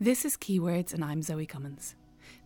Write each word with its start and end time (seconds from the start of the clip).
This 0.00 0.24
is 0.24 0.36
Keywords, 0.36 0.94
and 0.94 1.04
I'm 1.04 1.22
Zoe 1.22 1.44
Comyns. 1.44 1.96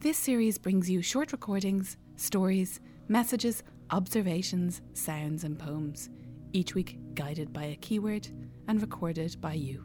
This 0.01 0.17
series 0.17 0.57
brings 0.57 0.89
you 0.89 1.03
short 1.03 1.33
recordings, 1.33 1.99
stories, 2.17 2.81
messages, 3.09 3.63
observations, 3.91 4.81
sounds, 4.95 5.45
and 5.45 5.59
poems, 5.59 6.09
each 6.55 6.75
week 6.75 6.97
guided 7.15 7.53
by 7.53 7.65
a 7.65 7.77
keyword 7.77 8.27
and 8.69 8.81
recorded 8.81 9.39
by 9.43 9.53
you. 9.53 9.85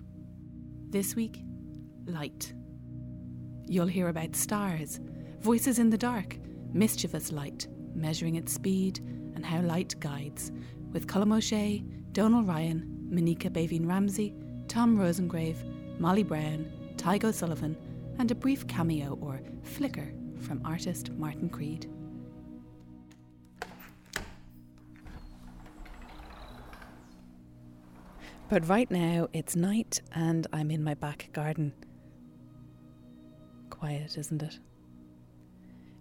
This 0.91 1.13
week, 1.13 1.43
light. 2.05 2.53
You'll 3.65 3.87
hear 3.87 4.07
about 4.07 4.37
stars, 4.37 5.01
voices 5.41 5.77
in 5.77 5.89
the 5.89 5.97
dark, 5.97 6.37
mischievous 6.71 7.33
light, 7.33 7.67
measuring 7.93 8.35
its 8.35 8.53
speed, 8.53 8.99
and 9.35 9.45
how 9.45 9.59
light 9.59 9.93
guides, 9.99 10.53
with 10.93 11.07
Colm 11.07 11.35
O'Shea, 11.35 11.83
Donal 12.13 12.43
Ryan, 12.43 13.09
Manika 13.11 13.49
Bébhinn 13.49 13.89
Ramsay, 13.89 14.33
Tom 14.69 14.97
Rosengrave, 14.97 15.99
Molly 15.99 16.23
Brown, 16.23 16.71
Tadhg 16.97 17.23
O'Sullivan, 17.23 17.77
and 18.19 18.29
a 18.31 18.35
brief 18.35 18.67
cameo 18.67 19.17
or 19.21 19.39
flicker 19.63 20.11
from 20.41 20.61
artist 20.65 21.11
Martin 21.11 21.49
Creed. 21.49 21.89
But 28.49 28.67
right 28.67 28.89
now 28.89 29.27
it's 29.33 29.55
night 29.55 30.01
and 30.13 30.47
I'm 30.53 30.71
in 30.71 30.83
my 30.83 30.93
back 30.93 31.29
garden. 31.33 31.73
Quiet, 33.69 34.17
isn't 34.17 34.41
it? 34.41 34.59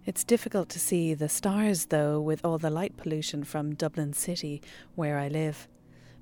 It's 0.05 0.23
difficult 0.23 0.69
to 0.69 0.79
see 0.79 1.13
the 1.13 1.27
stars, 1.27 1.87
though, 1.87 2.21
with 2.21 2.45
all 2.45 2.57
the 2.57 2.69
light 2.69 2.95
pollution 2.95 3.43
from 3.43 3.75
Dublin 3.75 4.13
City, 4.13 4.61
where 4.95 5.19
I 5.19 5.27
live. 5.27 5.67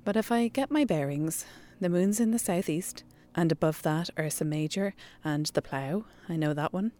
But 0.04 0.16
if 0.16 0.32
I 0.32 0.48
get 0.48 0.72
my 0.72 0.84
bearings, 0.84 1.46
the 1.80 1.88
moon's 1.88 2.18
in 2.18 2.32
the 2.32 2.38
southeast, 2.40 3.04
and 3.36 3.52
above 3.52 3.82
that, 3.82 4.10
Ursa 4.18 4.44
Major 4.44 4.94
and 5.22 5.46
the 5.46 5.62
plough. 5.62 6.06
I 6.28 6.36
know 6.36 6.54
that 6.54 6.72
one. 6.72 6.92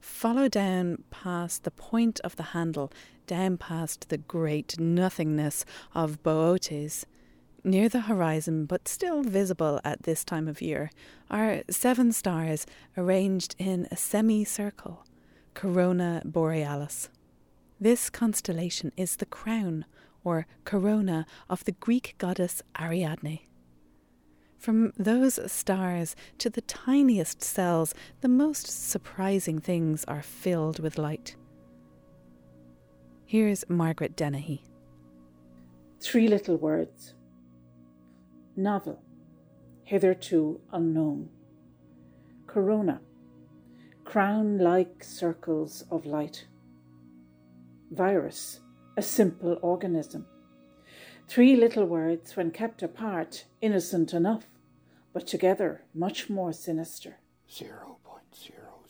Follow 0.00 0.48
down 0.48 1.04
past 1.10 1.64
the 1.64 1.70
point 1.70 2.20
of 2.20 2.36
the 2.36 2.42
handle, 2.42 2.92
down 3.26 3.56
past 3.56 4.08
the 4.08 4.18
great 4.18 4.78
nothingness 4.78 5.64
of 5.94 6.22
Boötes. 6.22 7.04
Near 7.62 7.88
the 7.88 8.00
horizon, 8.00 8.64
but 8.64 8.88
still 8.88 9.22
visible 9.22 9.80
at 9.84 10.02
this 10.02 10.24
time 10.24 10.48
of 10.48 10.60
year, 10.60 10.90
are 11.30 11.62
seven 11.70 12.10
stars 12.10 12.66
arranged 12.96 13.54
in 13.58 13.86
a 13.90 13.96
semicircle. 13.96 15.04
Corona 15.54 16.22
Borealis. 16.24 17.10
This 17.78 18.10
constellation 18.10 18.92
is 18.96 19.16
the 19.16 19.26
crown, 19.26 19.84
or 20.24 20.46
corona, 20.64 21.26
of 21.48 21.64
the 21.64 21.72
Greek 21.72 22.14
goddess 22.18 22.62
Ariadne. 22.78 23.40
From 24.60 24.92
those 24.98 25.40
stars 25.50 26.14
to 26.38 26.50
the 26.50 26.60
tiniest 26.60 27.42
cells, 27.42 27.94
the 28.20 28.28
most 28.28 28.66
surprising 28.66 29.58
things 29.58 30.04
are 30.04 30.22
filled 30.22 30.78
with 30.78 30.98
light. 30.98 31.34
Here's 33.24 33.64
Margaret 33.68 34.14
Dennehy. 34.16 34.62
Three 35.98 36.28
little 36.28 36.56
words. 36.56 37.14
Novel, 38.54 39.02
hitherto 39.84 40.60
unknown. 40.72 41.30
Corona 42.46 43.00
crown 44.10 44.58
like 44.58 45.04
circles 45.04 45.84
of 45.88 46.04
light. 46.04 46.44
Virus, 47.92 48.58
a 48.96 49.02
simple 49.02 49.56
organism. 49.62 50.26
Three 51.30 51.54
little 51.54 51.84
words, 51.84 52.34
when 52.34 52.50
kept 52.50 52.82
apart, 52.82 53.44
innocent 53.60 54.12
enough, 54.12 54.46
but 55.12 55.28
together 55.28 55.84
much 55.94 56.28
more 56.28 56.52
sinister. 56.52 57.18
Zero 57.48 57.98
point 58.04 58.34
zero 58.34 58.82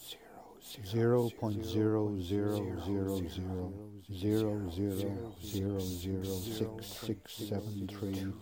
zero 0.86 1.30
point 1.38 1.62
zero 1.62 2.16
zero 2.18 2.56
zero 2.86 3.20
zero 3.28 3.72
zero 4.10 4.70
zero 4.70 5.34
zero 5.44 5.80
zero 5.80 6.30
six 6.30 6.86
six 6.86 7.34
seven 7.34 7.86
three 7.92 8.32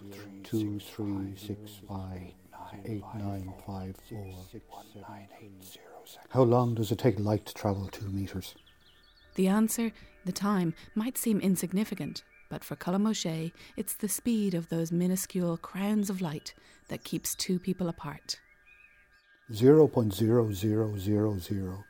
two 0.44 0.78
three 0.78 1.34
six 1.36 1.80
five 1.88 2.22
eight 2.84 3.02
nine 3.16 3.52
five 3.66 3.96
four. 4.08 4.32
How 6.28 6.44
long 6.44 6.76
does 6.76 6.92
it 6.92 7.00
take 7.00 7.18
light 7.18 7.46
to 7.46 7.54
travel 7.54 7.88
two 7.88 8.06
metres? 8.06 8.54
The 9.34 9.48
answer, 9.48 9.90
the 10.24 10.30
time, 10.30 10.74
might 10.94 11.18
seem 11.18 11.40
insignificant, 11.40 12.22
but 12.48 12.64
for 12.64 12.76
Colm 12.76 13.08
O'Shea, 13.08 13.52
it's 13.76 13.94
the 13.94 14.08
speed 14.08 14.54
of 14.54 14.68
those 14.68 14.92
minuscule 14.92 15.56
crowns 15.56 16.10
of 16.10 16.20
light 16.20 16.54
that 16.88 17.04
keeps 17.04 17.34
two 17.34 17.58
people 17.58 17.88
apart. 17.88 18.38
0.0000 19.52 21.84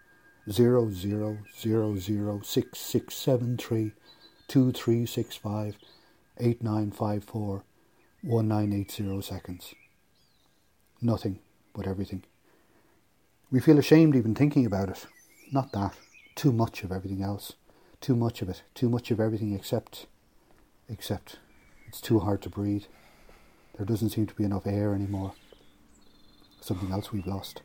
zero 0.51 0.91
zero 0.91 1.39
zero 1.51 1.97
zero 1.97 2.41
six 2.43 2.79
six 2.79 3.15
seven 3.15 3.59
three 3.59 3.93
two 4.47 4.73
three 4.73 5.05
six 5.05 5.37
five 5.37 5.77
eight 6.39 6.63
nine 6.63 6.91
five 6.91 7.23
four 7.23 7.65
one 8.23 8.49
nine 8.49 8.73
eight 8.73 8.91
zero 8.91 9.21
seconds. 9.21 9.75
Nothing 11.03 11.41
but 11.75 11.87
everything. 11.87 12.25
We 13.51 13.61
feel 13.61 13.79
ashamed 13.79 14.17
even 14.17 14.35
thinking 14.35 14.65
about 14.65 14.89
it. 14.89 15.07
Not 15.53 15.73
that. 15.73 15.95
Too 16.35 16.53
much 16.53 16.83
of 16.83 16.93
everything 16.93 17.23
else. 17.23 17.55
Too 18.01 18.17
much 18.17 18.43
of 18.43 18.49
it. 18.49 18.63
Too 18.75 18.89
much 18.89 19.11
of 19.11 19.21
everything 19.21 19.55
except. 19.55 20.07
Except. 20.89 21.39
It's 21.87 22.01
too 22.01 22.21
hard 22.21 22.43
to 22.43 22.51
breathe. 22.51 22.85
There 23.77 23.87
doesn't 23.87 24.11
seem 24.11 24.27
to 24.27 24.35
be 24.35 24.45
enough 24.45 24.67
air 24.67 24.95
anymore. 24.95 25.33
Something 26.61 26.93
else 26.93 27.13
we've 27.13 27.27
lost. 27.27 27.63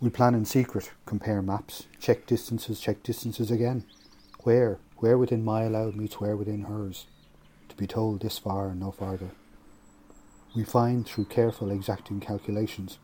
We 0.00 0.10
plan 0.10 0.34
in 0.34 0.44
secret, 0.44 0.92
compare 1.06 1.40
maps, 1.40 1.86
check 1.98 2.26
distances, 2.26 2.80
check 2.80 3.02
distances 3.02 3.50
again. 3.50 3.84
Where? 4.40 4.78
Where 4.98 5.16
within 5.16 5.44
my 5.44 5.62
allowed 5.62 5.96
meets 5.96 6.20
where 6.20 6.36
within 6.36 6.62
hers? 6.62 7.06
To 7.68 7.76
be 7.76 7.86
told 7.86 8.20
this 8.20 8.38
far 8.38 8.68
and 8.68 8.80
no 8.80 8.90
farther. 8.90 9.30
We 10.54 10.64
find 10.64 11.06
through 11.06 11.26
careful, 11.26 11.70
exacting 11.70 12.20
calculations 12.20 12.98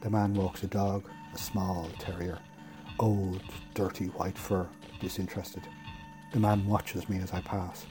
The 0.00 0.10
man 0.10 0.32
walks 0.32 0.62
a 0.62 0.68
dog, 0.68 1.08
a 1.34 1.38
small 1.38 1.88
terrier, 1.98 2.38
old, 3.00 3.42
dirty 3.74 4.06
white 4.06 4.38
fur, 4.38 4.68
disinterested. 5.00 5.64
The 6.32 6.38
man 6.38 6.64
watches 6.68 7.08
me 7.08 7.18
as 7.18 7.32
I 7.32 7.40
pass. 7.40 7.84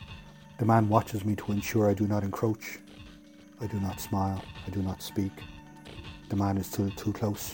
The 0.57 0.65
man 0.65 0.87
watches 0.87 1.25
me 1.25 1.35
to 1.35 1.51
ensure 1.51 1.89
I 1.89 1.93
do 1.93 2.07
not 2.07 2.23
encroach. 2.23 2.79
I 3.59 3.67
do 3.67 3.77
not 3.81 3.99
smile. 3.99 4.41
I 4.65 4.69
do 4.69 4.81
not 4.81 5.01
speak. 5.01 5.33
The 6.29 6.37
man 6.37 6.57
is 6.57 6.67
still 6.67 6.89
too 6.91 7.11
close. 7.11 7.53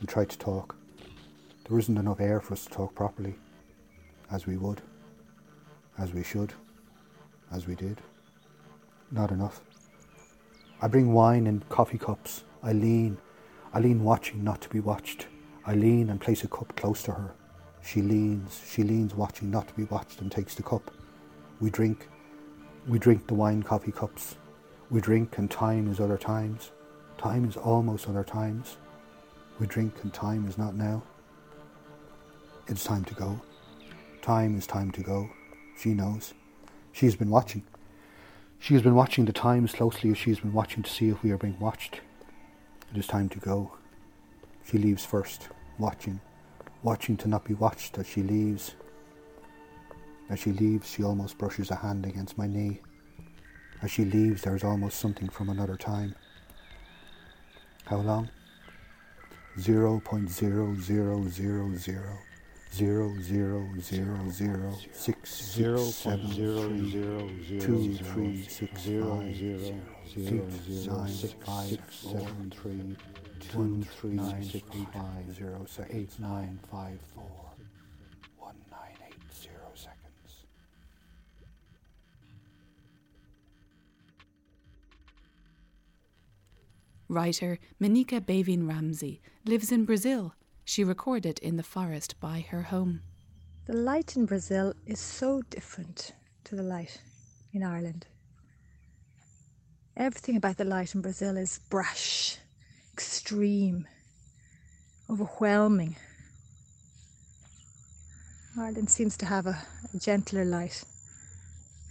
We 0.00 0.06
try 0.06 0.24
to 0.24 0.38
talk. 0.38 0.76
There 1.68 1.78
isn't 1.78 1.98
enough 1.98 2.20
air 2.20 2.40
for 2.40 2.54
us 2.54 2.64
to 2.64 2.70
talk 2.70 2.94
properly, 2.94 3.34
as 4.30 4.46
we 4.46 4.56
would, 4.56 4.80
as 5.98 6.14
we 6.14 6.24
should, 6.24 6.54
as 7.52 7.66
we 7.66 7.74
did. 7.74 8.00
Not 9.12 9.30
enough. 9.30 9.60
I 10.80 10.88
bring 10.88 11.12
wine 11.12 11.46
in 11.46 11.60
coffee 11.68 11.98
cups. 11.98 12.44
I 12.62 12.72
lean. 12.72 13.18
I 13.74 13.80
lean 13.80 14.02
watching 14.02 14.42
not 14.42 14.62
to 14.62 14.70
be 14.70 14.80
watched. 14.80 15.26
I 15.66 15.74
lean 15.74 16.08
and 16.08 16.18
place 16.18 16.44
a 16.44 16.48
cup 16.48 16.74
close 16.76 17.02
to 17.02 17.12
her. 17.12 17.34
She 17.84 18.00
leans. 18.00 18.62
She 18.66 18.82
leans 18.82 19.14
watching 19.14 19.50
not 19.50 19.68
to 19.68 19.74
be 19.74 19.84
watched 19.84 20.22
and 20.22 20.32
takes 20.32 20.54
the 20.54 20.62
cup. 20.62 20.90
We 21.60 21.68
drink. 21.68 22.08
We 22.88 22.98
drink 22.98 23.26
the 23.26 23.34
wine 23.34 23.62
coffee 23.62 23.92
cups. 23.92 24.36
We 24.88 25.02
drink 25.02 25.36
and 25.36 25.50
time 25.50 25.88
is 25.88 26.00
other 26.00 26.16
times. 26.16 26.70
Time 27.18 27.44
is 27.44 27.58
almost 27.58 28.08
other 28.08 28.24
times. 28.24 28.78
We 29.60 29.66
drink 29.66 29.94
and 30.02 30.12
time 30.12 30.48
is 30.48 30.56
not 30.56 30.74
now. 30.74 31.02
It's 32.66 32.82
time 32.82 33.04
to 33.04 33.14
go. 33.14 33.38
Time 34.22 34.56
is 34.56 34.66
time 34.66 34.90
to 34.92 35.02
go. 35.02 35.28
She 35.78 35.90
knows. 35.90 36.32
She's 36.92 37.14
been 37.14 37.28
watching. 37.28 37.64
She 38.58 38.72
has 38.72 38.82
been 38.82 38.94
watching 38.94 39.26
the 39.26 39.34
times 39.34 39.72
closely 39.72 40.10
as 40.12 40.16
she 40.18 40.30
has 40.30 40.40
been 40.40 40.54
watching 40.54 40.82
to 40.82 40.90
see 40.90 41.10
if 41.10 41.22
we 41.22 41.30
are 41.30 41.36
being 41.36 41.58
watched. 41.60 42.00
It 42.90 42.98
is 42.98 43.06
time 43.06 43.28
to 43.28 43.38
go. 43.38 43.72
She 44.64 44.78
leaves 44.78 45.04
first, 45.04 45.50
watching, 45.78 46.20
watching 46.82 47.18
to 47.18 47.28
not 47.28 47.44
be 47.44 47.52
watched 47.52 47.98
as 47.98 48.06
she 48.06 48.22
leaves. 48.22 48.76
As 50.30 50.38
she 50.38 50.52
leaves, 50.52 50.90
she 50.90 51.04
almost 51.04 51.36
brushes 51.36 51.70
a 51.70 51.76
hand 51.76 52.06
against 52.06 52.38
my 52.38 52.46
knee. 52.46 52.80
As 53.82 53.90
she 53.90 54.06
leaves, 54.06 54.40
there 54.40 54.56
is 54.56 54.64
almost 54.64 54.98
something 54.98 55.28
from 55.28 55.50
another 55.50 55.76
time. 55.76 56.14
How 57.84 57.98
long? 57.98 58.30
Zero 59.58 60.00
point 60.04 60.30
zero 60.30 60.74
zero 60.80 61.28
zero 61.28 61.74
zero 61.76 62.16
zero 62.72 63.12
zero 63.20 63.66
zero 63.80 64.30
zero 64.30 64.74
six 64.92 65.52
zero 65.54 65.78
seven 65.78 66.32
zero 66.32 66.78
zero 66.88 67.28
two 67.60 67.94
three 67.94 68.42
six 68.44 68.70
five 68.84 69.36
zero 69.36 69.74
zero 70.16 70.46
nine 70.86 71.08
five 71.44 71.80
seven 71.90 72.52
three 72.54 72.96
two 73.40 73.82
three 73.98 74.10
nine 74.14 74.42
six 74.44 74.64
five 74.94 75.34
zero 75.34 75.66
eight 75.90 76.10
nine 76.20 76.58
five 76.70 76.98
four 77.14 77.50
one 78.38 78.54
nine 78.70 78.96
eight 79.08 79.34
zero 79.34 79.66
seconds. 79.74 80.44
Writer 87.10 87.58
Manika 87.80 88.20
Bébhinn 88.20 88.68
Ramsay 88.68 89.20
lives 89.44 89.72
in 89.72 89.84
Brazil 89.84 90.34
she 90.64 90.84
recorded 90.84 91.40
in 91.40 91.56
the 91.56 91.64
forest 91.64 92.14
by 92.20 92.46
her 92.50 92.62
home. 92.62 93.00
The 93.66 93.72
light 93.72 94.14
in 94.14 94.24
Brazil 94.24 94.72
is 94.86 95.00
so 95.00 95.42
different 95.50 96.12
to 96.44 96.54
the 96.54 96.62
light 96.62 97.02
in 97.52 97.64
Ireland. 97.64 98.06
Everything 99.96 100.36
about 100.36 100.58
the 100.58 100.64
light 100.64 100.94
in 100.94 101.00
Brazil 101.00 101.36
is 101.36 101.58
brash, 101.70 102.36
extreme, 102.92 103.88
overwhelming. 105.10 105.96
Ireland 108.56 108.88
seems 108.88 109.16
to 109.16 109.26
have 109.26 109.46
a, 109.46 109.58
a 109.92 109.98
gentler 109.98 110.44
light, 110.44 110.84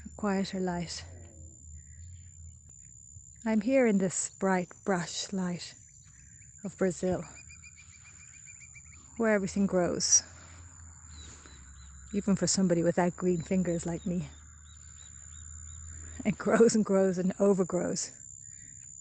a 0.05 0.09
quieter 0.15 0.61
light. 0.61 1.03
I'm 3.49 3.61
here 3.61 3.87
in 3.87 3.97
this 3.97 4.29
bright, 4.39 4.69
brash 4.85 5.33
light 5.33 5.73
of 6.63 6.77
Brazil 6.77 7.23
where 9.17 9.33
everything 9.33 9.65
grows, 9.65 10.21
even 12.13 12.35
for 12.35 12.45
somebody 12.45 12.83
without 12.83 13.15
green 13.15 13.41
fingers 13.41 13.87
like 13.87 14.05
me. 14.05 14.29
It 16.23 16.37
grows 16.37 16.75
and 16.75 16.85
grows 16.85 17.17
and 17.17 17.33
overgrows 17.39 18.11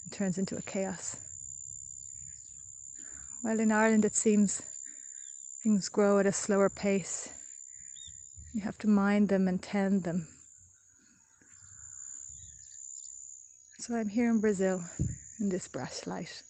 and 0.04 0.12
turns 0.14 0.38
into 0.38 0.56
a 0.56 0.62
chaos. 0.62 1.16
Well, 3.44 3.60
in 3.60 3.70
Ireland 3.70 4.06
it 4.06 4.16
seems 4.16 4.62
things 5.62 5.90
grow 5.90 6.20
at 6.20 6.26
a 6.26 6.32
slower 6.32 6.70
pace. 6.70 7.28
You 8.54 8.62
have 8.62 8.78
to 8.78 8.88
mind 8.88 9.28
them 9.28 9.46
and 9.46 9.62
tend 9.62 10.04
them. 10.04 10.26
So 13.80 13.94
I'm 13.94 14.08
here 14.08 14.28
in 14.28 14.40
Brazil 14.40 14.82
in 15.38 15.48
this 15.50 15.68
brash 15.68 16.04
light. 16.04 16.42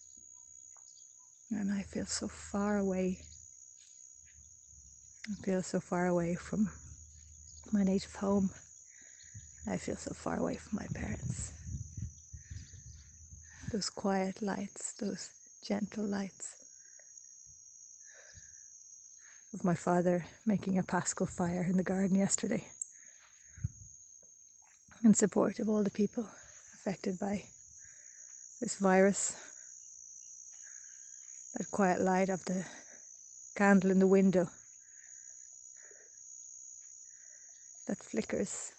And 1.51 1.71
I 1.71 1.83
feel 1.83 2.07
so 2.07 2.27
far 2.27 2.79
away 2.79 3.19
I 5.29 5.45
feel 5.45 5.61
so 5.61 5.79
far 5.79 6.07
away 6.07 6.33
from 6.33 6.71
my 7.71 7.83
native 7.83 8.15
home. 8.15 8.49
I 9.69 9.77
feel 9.77 9.95
so 9.95 10.11
far 10.15 10.39
away 10.39 10.55
from 10.55 10.79
my 10.79 10.87
parents. 10.95 11.53
Those 13.71 13.91
quiet 13.91 14.41
lights, 14.41 14.93
those 14.93 15.29
gentle 15.63 16.05
lights 16.05 16.55
of 19.53 19.63
my 19.63 19.75
father 19.75 20.25
making 20.47 20.79
a 20.79 20.83
paschal 20.83 21.27
fire 21.27 21.63
in 21.69 21.77
the 21.77 21.83
garden 21.83 22.17
yesterday 22.17 22.65
in 25.03 25.13
support 25.13 25.59
of 25.59 25.69
all 25.69 25.83
the 25.83 25.91
people 25.91 26.27
affected 26.79 27.19
by 27.19 27.43
this 28.61 28.77
virus. 28.77 29.35
That 31.57 31.69
quiet 31.71 32.01
light 32.01 32.29
of 32.29 32.45
the 32.45 32.65
candle 33.55 33.91
in 33.91 33.99
the 33.99 34.07
window 34.07 34.47
that 37.87 37.97
flickers. 37.97 38.71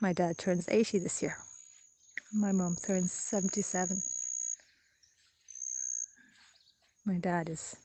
My 0.00 0.12
dad 0.12 0.38
turns 0.38 0.68
80 0.68 1.00
this 1.00 1.20
year. 1.20 1.36
My 2.32 2.52
mom 2.52 2.76
turns 2.76 3.12
77. 3.12 4.00
My 7.04 7.18
dad 7.18 7.48
is 7.50 7.76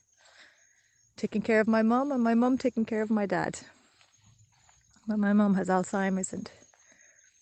taking 1.17 1.41
care 1.41 1.60
of 1.60 1.67
my 1.67 1.81
mom, 1.81 2.12
and 2.12 2.24
my 2.24 2.36
mom 2.36 2.57
taking 2.57 2.86
care 2.86 3.01
of 3.01 3.10
my 3.10 3.25
dad. 3.25 3.60
But 5.07 5.17
my 5.17 5.34
mom 5.34 5.55
has 5.55 5.67
Alzheimer's 5.67 6.31
and 6.31 6.50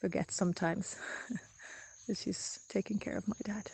forgets 0.03 0.35
sometimes 0.35 0.97
that 2.07 2.17
she's 2.17 2.59
taking 2.67 2.99
care 2.99 3.15
of 3.15 3.25
my 3.25 3.37
dad. 3.45 3.71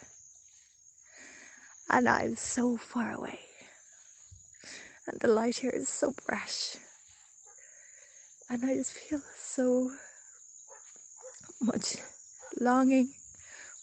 And 1.89 2.07
I'm 2.07 2.35
so 2.35 2.77
far 2.77 3.13
away. 3.13 3.39
And 5.07 5.19
the 5.19 5.27
light 5.27 5.57
here 5.57 5.71
is 5.73 5.89
so 5.89 6.11
fresh 6.11 6.77
and 8.51 8.63
I 8.65 8.75
just 8.75 8.93
feel 8.93 9.21
so 9.37 9.91
much 11.61 11.97
longing 12.59 13.09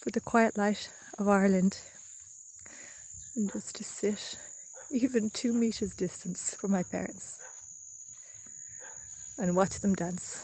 for 0.01 0.11
the 0.11 0.21
quiet 0.21 0.57
light 0.57 0.89
of 1.19 1.29
Ireland 1.29 1.81
and 3.37 3.53
just 3.53 3.77
to 3.77 3.85
sit 3.85 4.39
even 4.91 5.31
two 5.31 5.53
meters 5.53 5.95
distance 5.95 6.55
from 6.55 6.73
my 6.73 6.83
parents 6.83 7.39
and 9.39 9.55
watch 9.55 9.79
them 9.81 9.95
dance, 9.95 10.43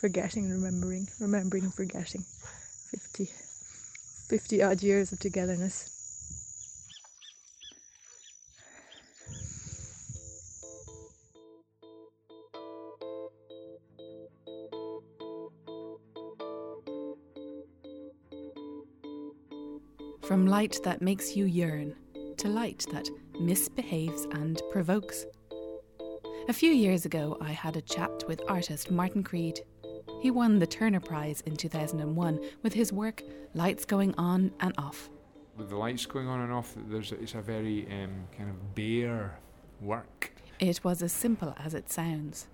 forgetting, 0.00 0.50
remembering, 0.50 1.08
remembering, 1.20 1.70
forgetting 1.70 2.22
50, 2.22 3.24
50 4.28 4.62
odd 4.62 4.82
years 4.82 5.12
of 5.12 5.18
togetherness. 5.18 5.92
From 20.22 20.46
light 20.46 20.80
that 20.82 21.00
makes 21.00 21.36
you 21.36 21.44
yearn 21.44 21.94
to 22.38 22.48
light 22.48 22.84
that 22.90 23.08
misbehaves 23.40 24.26
and 24.32 24.60
provokes. 24.72 25.24
A 26.48 26.52
few 26.52 26.70
years 26.70 27.04
ago, 27.06 27.36
I 27.40 27.50
had 27.50 27.76
a 27.76 27.82
chat 27.82 28.24
with 28.28 28.40
artist 28.48 28.90
Martin 28.90 29.24
Creed. 29.24 29.60
He 30.26 30.32
won 30.32 30.58
the 30.58 30.66
Turner 30.66 30.98
Prize 30.98 31.40
in 31.42 31.54
2001 31.54 32.40
with 32.64 32.72
his 32.72 32.92
work 32.92 33.22
Lights 33.54 33.84
Going 33.84 34.12
On 34.18 34.50
and 34.58 34.74
Off. 34.76 35.08
With 35.56 35.68
the 35.68 35.76
lights 35.76 36.04
going 36.04 36.26
on 36.26 36.40
and 36.40 36.52
off, 36.52 36.74
there's 36.88 37.12
it's 37.12 37.34
a 37.34 37.40
very 37.40 37.86
um, 37.86 38.26
kind 38.36 38.50
of 38.50 38.74
bare 38.74 39.38
work. 39.80 40.32
It 40.58 40.82
was 40.82 41.00
as 41.00 41.12
simple 41.12 41.54
as 41.64 41.74
it 41.74 41.92
sounds. 41.92 42.48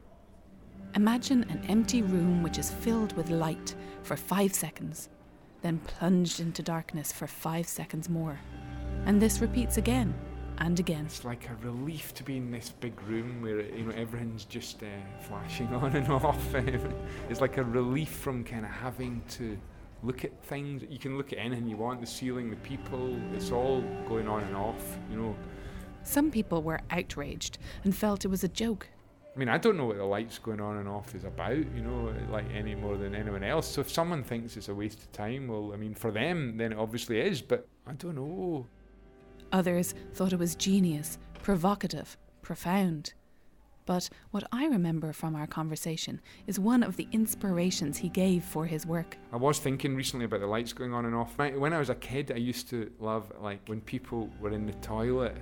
Imagine 0.94 1.44
an 1.44 1.64
empty 1.66 2.02
room 2.02 2.42
which 2.42 2.58
is 2.58 2.70
filled 2.70 3.16
with 3.16 3.30
light 3.30 3.74
for 4.02 4.18
five 4.18 4.52
seconds, 4.52 5.08
then 5.62 5.78
plunged 5.78 6.40
into 6.40 6.62
darkness 6.62 7.10
for 7.10 7.26
five 7.26 7.66
seconds 7.66 8.10
more. 8.10 8.38
And 9.06 9.18
this 9.18 9.40
repeats 9.40 9.78
again 9.78 10.12
and 10.62 10.78
again. 10.78 11.04
It's 11.06 11.24
like 11.24 11.48
a 11.50 11.66
relief 11.66 12.14
to 12.14 12.22
be 12.22 12.36
in 12.36 12.50
this 12.50 12.70
big 12.70 13.00
room 13.02 13.42
where 13.42 13.62
you 13.62 13.84
know 13.84 13.92
everything's 13.96 14.44
just 14.44 14.82
uh, 14.82 14.86
flashing 15.20 15.66
on 15.74 15.96
and 15.96 16.08
off. 16.08 16.54
it's 17.28 17.40
like 17.40 17.56
a 17.56 17.64
relief 17.64 18.10
from 18.10 18.44
kind 18.44 18.64
of 18.64 18.70
having 18.70 19.22
to 19.30 19.58
look 20.04 20.24
at 20.24 20.44
things. 20.44 20.84
You 20.88 20.98
can 20.98 21.16
look 21.16 21.32
at 21.32 21.38
anything 21.38 21.66
you 21.66 21.76
want, 21.76 22.00
the 22.00 22.06
ceiling, 22.06 22.48
the 22.48 22.56
people. 22.56 23.18
It's 23.34 23.50
all 23.50 23.82
going 24.08 24.28
on 24.28 24.42
and 24.44 24.56
off. 24.56 24.98
You 25.10 25.16
know. 25.16 25.36
Some 26.04 26.30
people 26.30 26.62
were 26.62 26.80
outraged 26.90 27.58
and 27.84 27.94
felt 27.94 28.24
it 28.24 28.28
was 28.28 28.44
a 28.44 28.48
joke. 28.48 28.88
I 29.34 29.38
mean, 29.38 29.48
I 29.48 29.56
don't 29.56 29.76
know 29.76 29.86
what 29.86 29.96
the 29.96 30.04
lights 30.04 30.38
going 30.38 30.60
on 30.60 30.76
and 30.76 30.88
off 30.88 31.14
is 31.14 31.24
about, 31.24 31.56
you 31.56 31.80
know, 31.80 32.12
like 32.30 32.44
any 32.52 32.74
more 32.74 32.98
than 32.98 33.14
anyone 33.14 33.42
else. 33.42 33.66
So 33.66 33.80
if 33.80 33.90
someone 33.90 34.22
thinks 34.22 34.58
it's 34.58 34.68
a 34.68 34.74
waste 34.74 34.98
of 34.98 35.10
time, 35.12 35.48
well, 35.48 35.72
I 35.72 35.76
mean, 35.76 35.94
for 35.94 36.10
them, 36.10 36.58
then 36.58 36.72
it 36.72 36.78
obviously 36.78 37.18
is, 37.18 37.40
but 37.40 37.66
I 37.86 37.92
don't 37.92 38.16
know. 38.16 38.66
Others 39.52 39.94
thought 40.14 40.32
it 40.32 40.38
was 40.38 40.54
genius, 40.54 41.18
provocative, 41.42 42.16
profound. 42.40 43.12
But 43.84 44.08
what 44.30 44.44
I 44.52 44.66
remember 44.66 45.12
from 45.12 45.34
our 45.34 45.46
conversation 45.46 46.20
is 46.46 46.58
one 46.58 46.82
of 46.82 46.96
the 46.96 47.08
inspirations 47.12 47.98
he 47.98 48.08
gave 48.08 48.44
for 48.44 48.64
his 48.64 48.86
work. 48.86 49.18
I 49.32 49.36
was 49.36 49.58
thinking 49.58 49.94
recently 49.94 50.24
about 50.24 50.40
the 50.40 50.46
lights 50.46 50.72
going 50.72 50.94
on 50.94 51.04
and 51.04 51.14
off. 51.14 51.36
When 51.36 51.72
I 51.72 51.78
was 51.78 51.90
a 51.90 51.94
kid, 51.96 52.32
I 52.32 52.38
used 52.38 52.70
to 52.70 52.90
love 52.98 53.30
like 53.40 53.60
when 53.66 53.80
people 53.80 54.30
were 54.40 54.52
in 54.52 54.66
the 54.66 54.74
toilet 54.74 55.36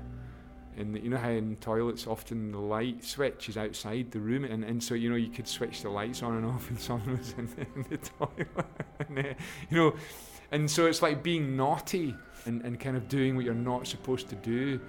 and 0.76 0.97
you 1.02 1.11
know 1.11 1.17
how 1.17 1.29
in 1.31 1.57
toilets 1.57 2.07
often 2.07 2.52
the 2.52 2.59
light 2.59 3.05
switch 3.05 3.49
is 3.49 3.57
outside 3.57 4.11
the 4.11 4.21
room 4.21 4.45
and, 4.45 4.64
and 4.64 4.83
so 4.83 4.95
you 4.95 5.11
know 5.11 5.17
you 5.17 5.29
could 5.29 5.49
switch 5.49 5.83
the 5.83 5.88
lights 5.88 6.23
on 6.23 6.37
and 6.37 6.47
off 6.47 6.69
and 6.71 6.79
someone 6.79 7.19
was 7.19 7.35
in 7.37 7.47
the, 7.47 7.67
in 7.75 7.87
the 7.90 7.97
toilet 7.99 8.49
and, 9.09 9.19
uh, 9.19 9.23
you 9.69 9.76
know 9.76 9.95
and 10.52 10.71
so 10.71 10.87
it's 10.87 11.02
like 11.02 11.23
being 11.23 11.57
naughty 11.57 12.16
and, 12.47 12.62
and 12.62 12.78
kind 12.80 12.97
of 12.97 13.09
doing 13.09 13.37
what 13.37 13.45
you're 13.45 13.54
not 13.54 13.87
supposed 13.87 14.28
to 14.28 14.37
do 14.37 14.80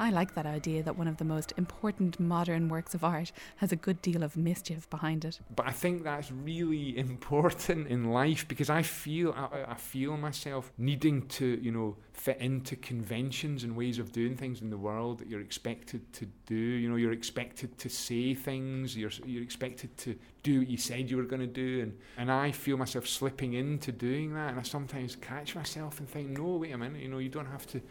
I 0.00 0.08
like 0.08 0.34
that 0.34 0.46
idea 0.46 0.82
that 0.82 0.96
one 0.96 1.06
of 1.06 1.18
the 1.18 1.26
most 1.26 1.52
important 1.58 2.18
modern 2.18 2.70
works 2.70 2.94
of 2.94 3.04
art 3.04 3.32
has 3.56 3.70
a 3.70 3.76
good 3.76 4.00
deal 4.00 4.22
of 4.22 4.34
mischief 4.34 4.88
behind 4.88 5.26
it. 5.26 5.40
But 5.54 5.68
I 5.68 5.72
think 5.72 6.04
that's 6.04 6.32
really 6.32 6.96
important 7.06 7.86
in 7.86 8.10
life 8.10 8.48
because 8.48 8.70
I 8.70 8.80
feel 8.80 9.34
I, 9.36 9.72
I 9.72 9.74
feel 9.74 10.16
myself 10.16 10.72
needing 10.78 11.28
to 11.28 11.60
you 11.62 11.70
know 11.70 11.96
fit 12.14 12.38
into 12.38 12.76
conventions 12.76 13.62
and 13.62 13.76
ways 13.76 13.98
of 13.98 14.10
doing 14.10 14.36
things 14.36 14.62
in 14.62 14.70
the 14.70 14.78
world 14.78 15.18
that 15.18 15.28
you're 15.28 15.42
expected 15.42 16.10
to 16.14 16.26
do. 16.46 16.54
You 16.54 16.88
know, 16.88 16.96
you're 16.96 17.12
expected 17.12 17.76
to 17.76 17.90
say 17.90 18.32
things. 18.32 18.96
You're 18.96 19.12
you're 19.26 19.42
expected 19.42 19.94
to 19.98 20.16
do 20.42 20.60
what 20.60 20.68
you 20.68 20.78
said 20.78 21.10
you 21.10 21.18
were 21.18 21.24
going 21.24 21.42
to 21.42 21.46
do, 21.46 21.82
and 21.82 21.98
and 22.16 22.32
I 22.32 22.52
feel 22.52 22.78
myself 22.78 23.06
slipping 23.06 23.52
into 23.52 23.92
doing 23.92 24.32
that, 24.32 24.52
and 24.52 24.58
I 24.58 24.62
sometimes 24.62 25.14
catch 25.16 25.54
myself 25.54 26.00
and 26.00 26.08
think, 26.08 26.30
no, 26.30 26.56
wait 26.56 26.72
a 26.72 26.78
minute, 26.78 27.02
you 27.02 27.08
know, 27.08 27.18
you 27.18 27.28
don't 27.28 27.50
have 27.50 27.66
to 27.66 27.82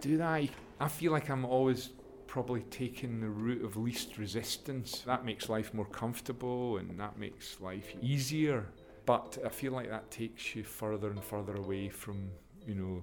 do 0.00 0.16
that. 0.16 0.48
I 0.78 0.88
feel 0.88 1.12
like 1.12 1.30
I'm 1.30 1.44
always 1.44 1.90
probably 2.26 2.62
taking 2.70 3.20
the 3.20 3.28
route 3.28 3.64
of 3.64 3.76
least 3.76 4.18
resistance. 4.18 5.02
That 5.06 5.24
makes 5.24 5.48
life 5.48 5.72
more 5.72 5.86
comfortable 5.86 6.76
and 6.78 6.98
that 7.00 7.18
makes 7.18 7.60
life 7.60 7.94
easier. 8.02 8.66
But 9.06 9.38
I 9.44 9.48
feel 9.48 9.72
like 9.72 9.88
that 9.88 10.10
takes 10.10 10.54
you 10.54 10.64
further 10.64 11.10
and 11.10 11.22
further 11.22 11.56
away 11.56 11.88
from, 11.88 12.28
you 12.66 12.74
know, 12.74 13.02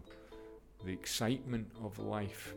the 0.86 0.92
excitement 0.92 1.72
of 1.84 1.98
life. 1.98 2.54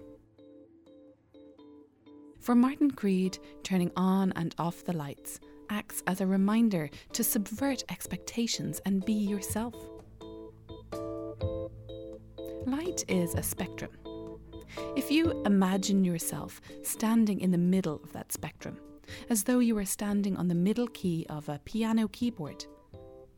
For 2.41 2.55
Martin 2.55 2.91
Creed, 2.91 3.39
turning 3.63 3.93
on 3.97 4.33
and 4.33 4.55
off 4.59 4.85
the 4.85 4.97
lights 4.97 5.41
acts 5.71 6.03
as 6.07 6.21
a 6.21 6.27
reminder 6.27 6.91
to 7.13 7.25
subvert 7.25 7.83
expectations 7.89 8.81
and 8.85 9.05
be 9.05 9.15
yourself. 9.15 9.75
Light 12.67 13.05
is 13.09 13.35
a 13.35 13.43
spectrum 13.43 13.91
if 14.97 15.11
you 15.11 15.43
imagine 15.45 16.05
yourself 16.05 16.61
standing 16.83 17.41
in 17.41 17.51
the 17.51 17.59
middle 17.59 18.01
of 18.03 18.13
that 18.13 18.33
spectrum, 18.33 18.79
as 19.31 19.45
though 19.45 19.59
you 19.61 19.75
were 19.75 19.85
standing 19.85 20.37
on 20.37 20.49
the 20.49 20.55
middle 20.55 20.89
key 20.89 21.27
of 21.29 21.49
a 21.49 21.61
piano 21.65 22.09
keyboard, 22.09 22.67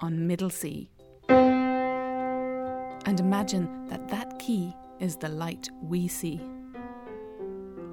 on 0.01 0.27
middle 0.27 0.51
C, 0.51 0.91
and 1.29 3.21
imagine 3.21 3.87
that 3.89 4.09
that 4.09 4.39
key 4.39 4.75
is 5.01 5.17
the 5.17 5.29
light 5.29 5.69
we 5.83 6.09
see. 6.09 6.41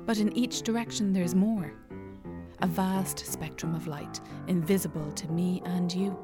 But 0.05 0.17
in 0.19 0.35
each 0.37 0.61
direction 0.61 1.13
there's 1.13 1.35
more. 1.35 1.73
A 2.61 2.67
vast 2.67 3.19
spectrum 3.19 3.75
of 3.75 3.87
light, 3.87 4.21
invisible 4.47 5.11
to 5.13 5.27
me 5.31 5.61
and 5.65 5.93
you. 5.93 6.17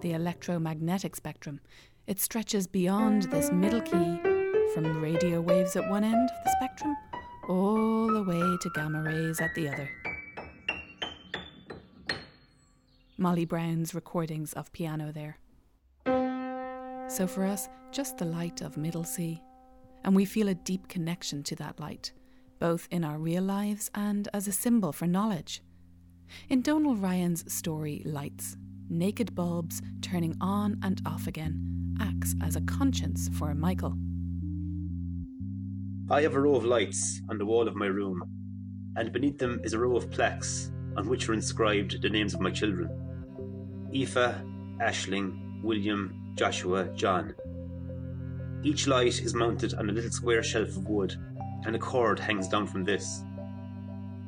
The 0.00 0.12
electromagnetic 0.12 1.16
spectrum. 1.16 1.60
It 2.06 2.20
stretches 2.20 2.66
beyond 2.66 3.24
this 3.24 3.50
middle 3.50 3.80
key 3.80 4.35
from 4.76 5.00
radio 5.00 5.40
waves 5.40 5.74
at 5.74 5.88
one 5.88 6.04
end 6.04 6.28
of 6.28 6.44
the 6.44 6.50
spectrum 6.50 6.94
all 7.48 8.08
the 8.08 8.22
way 8.22 8.58
to 8.60 8.68
gamma 8.74 9.00
rays 9.00 9.40
at 9.40 9.54
the 9.54 9.66
other. 9.66 9.88
Molly 13.16 13.46
Brown's 13.46 13.94
recordings 13.94 14.52
of 14.52 14.70
piano 14.72 15.12
there. 15.12 15.38
So 17.08 17.26
for 17.26 17.46
us, 17.46 17.70
just 17.90 18.18
the 18.18 18.26
light 18.26 18.60
of 18.60 18.76
middle 18.76 19.04
C, 19.04 19.40
and 20.04 20.14
we 20.14 20.26
feel 20.26 20.48
a 20.48 20.54
deep 20.54 20.88
connection 20.88 21.42
to 21.44 21.56
that 21.56 21.80
light, 21.80 22.12
both 22.58 22.86
in 22.90 23.02
our 23.02 23.16
real 23.16 23.44
lives 23.44 23.90
and 23.94 24.28
as 24.34 24.46
a 24.46 24.52
symbol 24.52 24.92
for 24.92 25.06
knowledge. 25.06 25.62
In 26.50 26.60
Donal 26.60 26.96
Ryan's 26.96 27.50
story 27.50 28.02
Lights, 28.04 28.58
naked 28.90 29.34
bulbs 29.34 29.80
turning 30.02 30.36
on 30.38 30.78
and 30.82 31.00
off 31.06 31.26
again 31.26 31.96
acts 31.98 32.34
as 32.42 32.56
a 32.56 32.60
conscience 32.60 33.30
for 33.32 33.54
Michael. 33.54 33.96
I 36.08 36.22
have 36.22 36.36
a 36.36 36.40
row 36.40 36.54
of 36.54 36.64
lights 36.64 37.20
on 37.28 37.36
the 37.36 37.44
wall 37.44 37.66
of 37.66 37.74
my 37.74 37.86
room, 37.86 38.22
and 38.94 39.12
beneath 39.12 39.38
them 39.38 39.60
is 39.64 39.72
a 39.72 39.78
row 39.80 39.96
of 39.96 40.08
plaques 40.08 40.70
on 40.96 41.08
which 41.08 41.28
are 41.28 41.34
inscribed 41.34 42.00
the 42.00 42.08
names 42.08 42.32
of 42.32 42.40
my 42.40 42.52
children 42.52 42.88
Aoife, 43.92 44.40
Ashling, 44.80 45.62
William, 45.64 46.32
Joshua, 46.36 46.84
John. 46.94 47.34
Each 48.62 48.86
light 48.86 49.20
is 49.20 49.34
mounted 49.34 49.74
on 49.74 49.90
a 49.90 49.92
little 49.92 50.12
square 50.12 50.44
shelf 50.44 50.68
of 50.68 50.88
wood, 50.88 51.16
and 51.64 51.74
a 51.74 51.78
cord 51.80 52.20
hangs 52.20 52.46
down 52.46 52.68
from 52.68 52.84
this. 52.84 53.24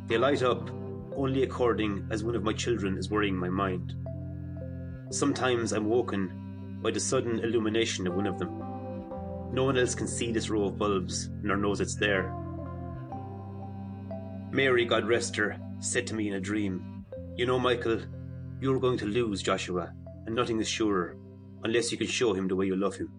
They 0.09 0.19
light 0.19 0.43
up 0.43 0.69
only 1.17 1.45
according 1.45 2.09
as 2.11 2.25
one 2.25 2.35
of 2.35 2.43
my 2.43 2.55
children 2.55 2.99
is 2.99 3.09
worrying 3.09 3.37
my 3.37 3.51
mind. 3.51 3.95
Sometimes 5.11 5.73
I'm 5.73 5.89
woken 5.89 6.79
by 6.83 6.91
the 6.91 6.99
sudden 6.99 7.39
illumination 7.39 8.09
of 8.09 8.15
one 8.15 8.27
of 8.27 8.37
them. 8.41 8.58
No 9.53 9.65
one 9.65 9.79
else 9.79 9.95
can 9.95 10.07
see 10.07 10.31
this 10.31 10.51
row 10.51 10.67
of 10.67 10.79
bulbs, 10.79 11.31
nor 11.43 11.57
knows 11.57 11.81
it's 11.81 11.97
there. 11.97 12.35
Mary, 14.51 14.85
God 14.85 15.07
rest 15.07 15.37
her, 15.37 15.59
said 15.81 16.07
to 16.07 16.15
me 16.15 16.29
in 16.29 16.35
a 16.35 16.41
dream, 16.41 17.05
You 17.37 17.47
know, 17.47 17.59
Michael, 17.59 18.01
you're 18.61 18.79
going 18.79 18.99
to 18.99 19.07
lose 19.07 19.43
Joshua, 19.43 19.93
and 20.27 20.35
nothing 20.35 20.61
is 20.61 20.69
surer, 20.69 21.17
unless 21.65 21.91
you 21.91 21.99
can 21.99 22.07
show 22.07 22.35
him 22.35 22.49
the 22.49 22.57
way 22.57 22.67
you 22.67 22.77
love 22.77 22.97
him. 22.97 23.11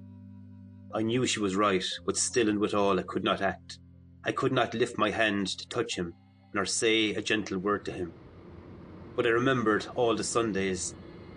I 0.93 1.01
knew 1.01 1.25
she 1.25 1.39
was 1.39 1.55
right, 1.55 1.86
but 2.05 2.17
still 2.17 2.50
and 2.50 2.59
withal 2.59 3.00
I 3.00 3.03
could 3.03 3.24
not 3.24 3.41
act. 3.41 3.79
I 4.24 4.31
could 4.31 4.51
not 4.51 4.74
lift 4.74 4.98
my 4.98 5.12
hand 5.12 5.48
to 5.48 5.67
touch 5.67 5.95
him, 5.95 6.13
nor 6.53 6.65
say 6.65 7.13
a 7.13 7.21
gentle 7.21 7.57
word 7.57 7.86
to 7.86 7.91
him. 7.91 8.13
But 9.15 9.25
I 9.25 9.29
remembered 9.29 9.88
all 9.95 10.15
the 10.15 10.24
Sundays 10.24 10.93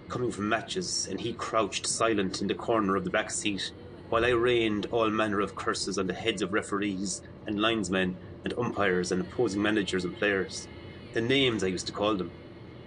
coming 0.09 0.31
from 0.31 0.49
matches, 0.49 1.07
and 1.11 1.21
he 1.21 1.33
crouched 1.33 1.87
silent 1.87 2.43
in 2.43 2.49
the 2.49 2.55
corner 2.55 2.97
of 2.97 3.05
the 3.05 3.11
back 3.11 3.31
seat 3.31 3.73
while 4.13 4.27
I 4.27 4.33
rained 4.33 4.89
all 4.91 5.09
manner 5.09 5.41
of 5.41 5.55
curses 5.55 5.97
on 5.97 6.07
the 6.07 6.13
heads 6.13 6.43
of 6.43 6.53
referees 6.53 7.23
and 7.47 7.59
linesmen 7.59 8.15
and 8.45 8.53
umpires 8.59 9.11
and 9.11 9.23
opposing 9.23 9.63
managers 9.63 10.05
and 10.05 10.15
players. 10.15 10.69
The 11.15 11.23
names 11.23 11.65
I 11.65 11.69
used 11.69 11.87
to 11.87 11.95
call 11.95 12.15
them. 12.17 12.31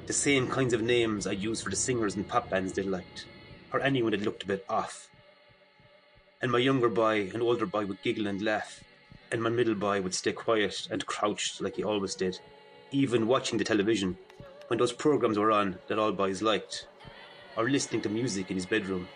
The 0.06 0.14
same 0.14 0.48
kinds 0.48 0.72
of 0.72 0.84
names 0.84 1.26
I 1.26 1.32
used 1.32 1.64
for 1.64 1.72
the 1.72 1.76
singers 1.76 2.16
and 2.16 2.28
pop 2.28 2.52
bands 2.52 2.74
they 2.74 2.84
liked, 2.84 3.26
or 3.74 3.80
anyone 3.80 4.12
that 4.12 4.22
looked 4.22 4.44
a 4.44 4.46
bit 4.46 4.66
off. 4.70 5.10
And 6.44 6.52
my 6.52 6.60
younger 6.60 6.90
boy 6.90 7.32
and 7.34 7.42
older 7.42 7.66
boy 7.66 7.88
would 7.88 8.04
giggle 8.04 8.28
and 8.28 8.44
laugh, 8.44 8.84
and 9.32 9.42
my 9.42 9.50
middle 9.50 9.74
boy 9.74 10.02
would 10.02 10.14
stay 10.14 10.32
quiet 10.32 10.88
and 10.92 11.08
crouched 11.08 11.60
like 11.60 11.78
he 11.78 11.84
always 11.84 12.14
did, 12.14 12.40
even 12.92 13.26
watching 13.26 13.58
the 13.58 13.64
television 13.64 14.16
when 14.68 14.78
those 14.78 14.94
programs 14.94 15.40
were 15.40 15.52
on 15.52 15.80
that 15.88 15.98
all 15.98 16.12
boys 16.12 16.44
liked, 16.44 16.86
or 17.58 17.68
listening 17.68 18.04
to 18.04 18.10
music 18.10 18.52
in 18.52 18.58
his 18.58 18.68
bedroom, 18.68 19.08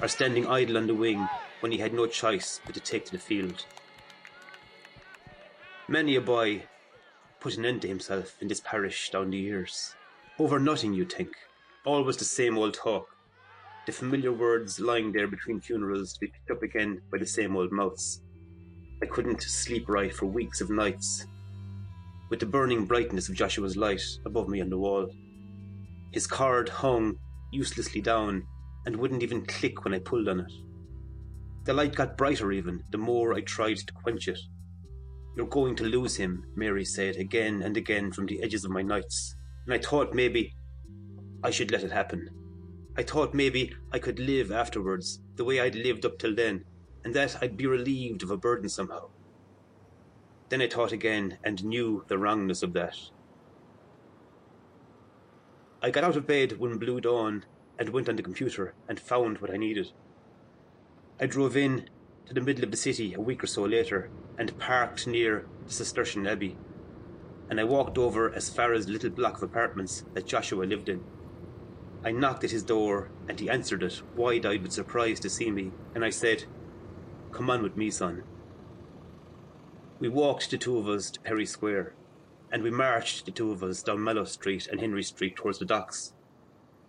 or 0.00 0.08
standing 0.08 0.46
idle 0.46 0.76
on 0.76 0.86
the 0.86 0.94
wing 0.94 1.28
when 1.60 1.72
he 1.72 1.78
had 1.78 1.94
no 1.94 2.06
choice 2.06 2.60
but 2.64 2.74
to 2.74 2.80
take 2.80 3.04
to 3.06 3.12
the 3.12 3.18
field. 3.18 3.64
Many 5.88 6.16
a 6.16 6.20
boy 6.20 6.64
put 7.40 7.56
an 7.56 7.64
end 7.64 7.82
to 7.82 7.88
himself 7.88 8.36
in 8.40 8.48
this 8.48 8.60
parish 8.60 9.10
down 9.10 9.30
the 9.30 9.38
years. 9.38 9.94
Over 10.38 10.58
nothing, 10.58 10.92
you'd 10.92 11.12
think. 11.12 11.30
Always 11.84 12.16
the 12.16 12.24
same 12.24 12.58
old 12.58 12.74
talk. 12.74 13.08
The 13.86 13.92
familiar 13.92 14.32
words 14.32 14.80
lying 14.80 15.12
there 15.12 15.28
between 15.28 15.60
funerals 15.60 16.14
to 16.14 16.20
be 16.20 16.26
picked 16.26 16.50
up 16.50 16.62
again 16.62 17.00
by 17.10 17.18
the 17.18 17.26
same 17.26 17.56
old 17.56 17.70
mouths. 17.70 18.20
I 19.00 19.06
couldn't 19.06 19.42
sleep 19.42 19.88
right 19.88 20.12
for 20.12 20.26
weeks 20.26 20.60
of 20.60 20.70
nights, 20.70 21.26
with 22.30 22.40
the 22.40 22.46
burning 22.46 22.84
brightness 22.84 23.28
of 23.28 23.36
Joshua's 23.36 23.76
light 23.76 24.02
above 24.24 24.48
me 24.48 24.60
on 24.60 24.70
the 24.70 24.78
wall. 24.78 25.08
His 26.10 26.26
card 26.26 26.68
hung 26.68 27.16
uselessly 27.52 28.00
down 28.00 28.46
and 28.86 28.96
wouldn't 28.96 29.22
even 29.22 29.44
click 29.44 29.84
when 29.84 29.92
I 29.92 29.98
pulled 29.98 30.28
on 30.28 30.40
it. 30.40 30.52
The 31.64 31.74
light 31.74 31.94
got 31.94 32.16
brighter 32.16 32.52
even 32.52 32.84
the 32.92 32.98
more 32.98 33.34
I 33.34 33.40
tried 33.40 33.78
to 33.78 33.92
quench 33.92 34.28
it. 34.28 34.38
You're 35.36 35.46
going 35.46 35.76
to 35.76 35.84
lose 35.84 36.16
him, 36.16 36.46
Mary 36.54 36.84
said 36.84 37.16
again 37.16 37.60
and 37.62 37.76
again 37.76 38.12
from 38.12 38.26
the 38.26 38.42
edges 38.42 38.64
of 38.64 38.70
my 38.70 38.82
nights, 38.82 39.34
and 39.66 39.74
I 39.74 39.78
thought 39.78 40.14
maybe 40.14 40.54
I 41.42 41.50
should 41.50 41.70
let 41.72 41.82
it 41.82 41.90
happen. 41.90 42.30
I 42.96 43.02
thought 43.02 43.34
maybe 43.34 43.74
I 43.92 43.98
could 43.98 44.18
live 44.18 44.50
afterwards 44.50 45.20
the 45.34 45.44
way 45.44 45.60
I'd 45.60 45.74
lived 45.74 46.06
up 46.06 46.18
till 46.18 46.34
then, 46.34 46.64
and 47.04 47.12
that 47.14 47.36
I'd 47.42 47.56
be 47.56 47.66
relieved 47.66 48.22
of 48.22 48.30
a 48.30 48.36
burden 48.36 48.68
somehow. 48.68 49.10
Then 50.48 50.62
I 50.62 50.68
thought 50.68 50.92
again 50.92 51.38
and 51.44 51.64
knew 51.64 52.04
the 52.08 52.16
wrongness 52.16 52.62
of 52.62 52.72
that. 52.74 52.96
I 55.82 55.90
got 55.90 56.04
out 56.04 56.16
of 56.16 56.26
bed 56.26 56.58
when 56.58 56.78
blue 56.78 57.00
dawn 57.00 57.44
and 57.78 57.90
went 57.90 58.08
on 58.08 58.16
the 58.16 58.22
computer 58.22 58.74
and 58.88 58.98
found 58.98 59.38
what 59.38 59.50
I 59.50 59.56
needed. 59.56 59.92
I 61.20 61.26
drove 61.26 61.56
in 61.56 61.88
to 62.26 62.34
the 62.34 62.40
middle 62.40 62.64
of 62.64 62.70
the 62.70 62.76
city 62.76 63.14
a 63.14 63.20
week 63.20 63.42
or 63.42 63.46
so 63.46 63.62
later 63.64 64.10
and 64.38 64.58
parked 64.58 65.06
near 65.06 65.46
the 65.66 65.72
Cistercian 65.72 66.26
Abbey. 66.26 66.56
And 67.48 67.60
I 67.60 67.64
walked 67.64 67.96
over 67.96 68.32
as 68.34 68.50
far 68.50 68.72
as 68.72 68.86
the 68.86 68.92
little 68.92 69.10
block 69.10 69.36
of 69.36 69.42
apartments 69.42 70.04
that 70.14 70.26
Joshua 70.26 70.64
lived 70.64 70.88
in. 70.88 71.04
I 72.04 72.10
knocked 72.10 72.44
at 72.44 72.50
his 72.50 72.62
door 72.62 73.10
and 73.28 73.38
he 73.38 73.48
answered 73.48 73.82
it, 73.82 74.02
wide 74.14 74.44
eyed 74.44 74.62
with 74.62 74.72
surprise 74.72 75.20
to 75.20 75.30
see 75.30 75.50
me, 75.50 75.72
and 75.94 76.04
I 76.04 76.10
said, 76.10 76.44
Come 77.32 77.50
on 77.50 77.62
with 77.62 77.76
me, 77.76 77.90
son. 77.90 78.24
We 79.98 80.08
walked 80.08 80.50
the 80.50 80.58
two 80.58 80.78
of 80.78 80.88
us 80.88 81.10
to 81.10 81.20
Pery 81.20 81.46
Square, 81.46 81.94
and 82.52 82.62
we 82.62 82.70
marched 82.70 83.24
the 83.24 83.30
two 83.30 83.50
of 83.50 83.62
us 83.62 83.82
down 83.82 84.04
Mallow 84.04 84.24
Street 84.24 84.66
and 84.66 84.80
Henry 84.80 85.02
Street 85.02 85.36
towards 85.36 85.58
the 85.58 85.64
docks. 85.64 86.12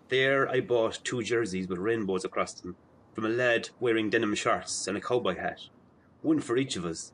There 0.10 0.48
I 0.48 0.62
bought 0.62 1.04
two 1.04 1.22
jerseys 1.22 1.68
with 1.68 1.80
rainbows 1.80 2.24
across 2.24 2.54
them 2.54 2.78
from 3.14 3.26
a 3.26 3.30
lad 3.30 3.70
wearing 3.82 4.10
denim 4.10 4.36
shorts 4.36 4.88
and 4.88 4.96
a 4.96 5.02
cowboy 5.02 5.36
hat, 5.36 5.60
one 6.22 6.40
for 6.40 6.56
each 6.56 6.78
of 6.78 6.86
us, 6.86 7.12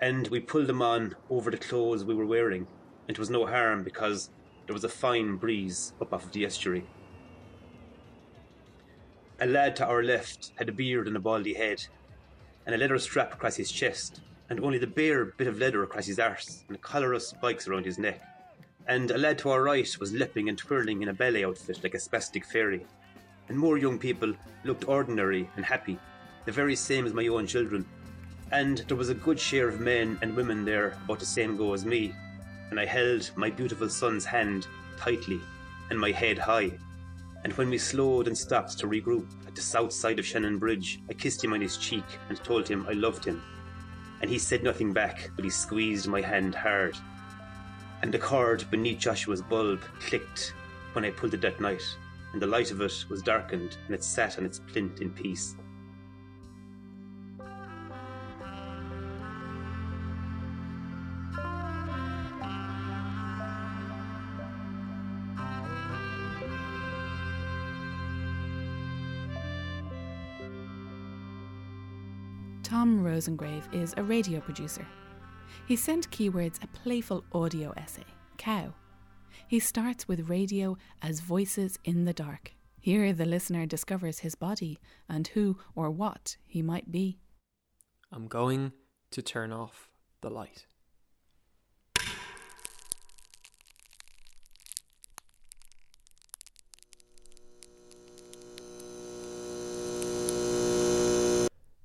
and 0.00 0.28
we 0.28 0.38
pulled 0.38 0.68
them 0.68 0.80
on 0.80 1.16
over 1.28 1.50
the 1.50 1.56
clothes 1.56 2.04
we 2.04 2.14
were 2.14 2.26
wearing, 2.26 2.68
and 3.08 3.16
it 3.16 3.18
was 3.18 3.30
no 3.30 3.46
harm 3.46 3.82
because 3.82 4.30
there 4.66 4.74
was 4.74 4.84
a 4.84 4.88
fine 4.88 5.38
breeze 5.38 5.92
up 6.00 6.12
off 6.12 6.24
of 6.24 6.30
the 6.30 6.44
estuary. 6.44 6.86
A 9.40 9.46
lad 9.46 9.74
to 9.76 9.86
our 9.86 10.04
left 10.04 10.52
had 10.54 10.68
a 10.68 10.72
beard 10.72 11.08
and 11.08 11.16
a 11.16 11.20
baldy 11.20 11.54
head, 11.54 11.84
and 12.64 12.76
a 12.76 12.78
leather 12.78 12.98
strap 13.00 13.34
across 13.34 13.56
his 13.56 13.72
chest, 13.72 14.20
and 14.48 14.60
only 14.60 14.78
the 14.78 14.86
bare 14.86 15.24
bit 15.24 15.48
of 15.48 15.58
leather 15.58 15.82
across 15.82 16.06
his 16.06 16.20
arse, 16.20 16.64
and 16.68 16.76
a 16.76 16.80
collarless 16.80 17.26
spikes 17.26 17.66
around 17.66 17.86
his 17.86 17.98
neck. 17.98 18.22
And 18.86 19.10
a 19.10 19.18
lad 19.18 19.38
to 19.38 19.50
our 19.50 19.62
right 19.62 19.96
was 19.98 20.12
leaping 20.12 20.48
and 20.48 20.58
twirling 20.58 21.02
in 21.02 21.08
a 21.08 21.14
ballet 21.14 21.44
outfit 21.44 21.82
like 21.82 21.94
a 21.94 21.98
spastic 21.98 22.44
fairy 22.44 22.86
and 23.50 23.58
more 23.58 23.76
young 23.76 23.98
people 23.98 24.32
looked 24.64 24.88
ordinary 24.88 25.50
and 25.56 25.64
happy, 25.64 25.98
the 26.44 26.52
very 26.52 26.76
same 26.76 27.04
as 27.04 27.12
my 27.12 27.26
own 27.26 27.48
children. 27.48 27.84
And 28.52 28.78
there 28.86 28.96
was 28.96 29.08
a 29.08 29.14
good 29.14 29.38
share 29.40 29.68
of 29.68 29.80
men 29.80 30.18
and 30.22 30.36
women 30.36 30.64
there 30.64 30.96
about 31.04 31.18
the 31.18 31.26
same 31.26 31.56
go 31.56 31.74
as 31.74 31.84
me, 31.84 32.14
and 32.70 32.78
I 32.78 32.84
held 32.84 33.28
my 33.34 33.50
beautiful 33.50 33.88
son's 33.88 34.24
hand 34.24 34.68
tightly 34.96 35.40
and 35.90 35.98
my 35.98 36.12
head 36.12 36.38
high. 36.38 36.70
And 37.42 37.52
when 37.54 37.70
we 37.70 37.78
slowed 37.78 38.28
and 38.28 38.38
stopped 38.38 38.78
to 38.78 38.86
regroup 38.86 39.26
at 39.48 39.56
the 39.56 39.62
south 39.62 39.92
side 39.92 40.20
of 40.20 40.26
Shannon 40.26 40.58
Bridge, 40.58 41.00
I 41.10 41.14
kissed 41.14 41.42
him 41.42 41.52
on 41.52 41.60
his 41.60 41.76
cheek 41.76 42.04
and 42.28 42.38
told 42.38 42.68
him 42.68 42.86
I 42.88 42.92
loved 42.92 43.24
him. 43.24 43.42
And 44.20 44.30
he 44.30 44.38
said 44.38 44.62
nothing 44.62 44.92
back, 44.92 45.28
but 45.34 45.44
he 45.44 45.50
squeezed 45.50 46.06
my 46.06 46.20
hand 46.20 46.54
hard. 46.54 46.96
And 48.02 48.12
the 48.12 48.18
cord 48.18 48.64
beneath 48.70 48.98
Joshua's 48.98 49.42
bulb 49.42 49.80
clicked 50.00 50.54
when 50.94 51.04
I 51.04 51.10
pulled 51.10 51.34
it 51.34 51.40
that 51.42 51.60
night 51.60 51.82
and 52.32 52.40
the 52.40 52.46
light 52.46 52.70
of 52.70 52.80
it 52.80 53.04
was 53.08 53.22
darkened, 53.22 53.76
and 53.86 53.94
it 53.94 54.04
sat 54.04 54.38
on 54.38 54.44
its 54.44 54.60
plinth 54.60 55.00
in 55.00 55.10
peace. 55.10 55.56
Tom 72.62 73.02
Rosengrave 73.02 73.64
is 73.74 73.94
a 73.96 74.02
radio 74.04 74.38
producer. 74.38 74.86
He 75.70 75.76
sent 75.76 76.10
Keywords 76.10 76.60
a 76.64 76.66
playful 76.66 77.22
audio 77.32 77.72
essay, 77.76 78.02
Cow, 78.38 78.74
he 79.46 79.60
starts 79.60 80.08
with 80.08 80.28
radio 80.28 80.76
as 81.00 81.20
voices 81.20 81.78
in 81.84 82.06
the 82.06 82.12
dark. 82.12 82.56
Here, 82.80 83.12
the 83.12 83.24
listener 83.24 83.66
discovers 83.66 84.18
his 84.18 84.34
body 84.34 84.80
and 85.08 85.28
who 85.28 85.58
or 85.76 85.88
what 85.88 86.38
he 86.44 86.60
might 86.60 86.90
be. 86.90 87.20
I'm 88.10 88.26
going 88.26 88.72
to 89.12 89.22
turn 89.22 89.52
off 89.52 89.88
the 90.22 90.28
light. 90.28 90.66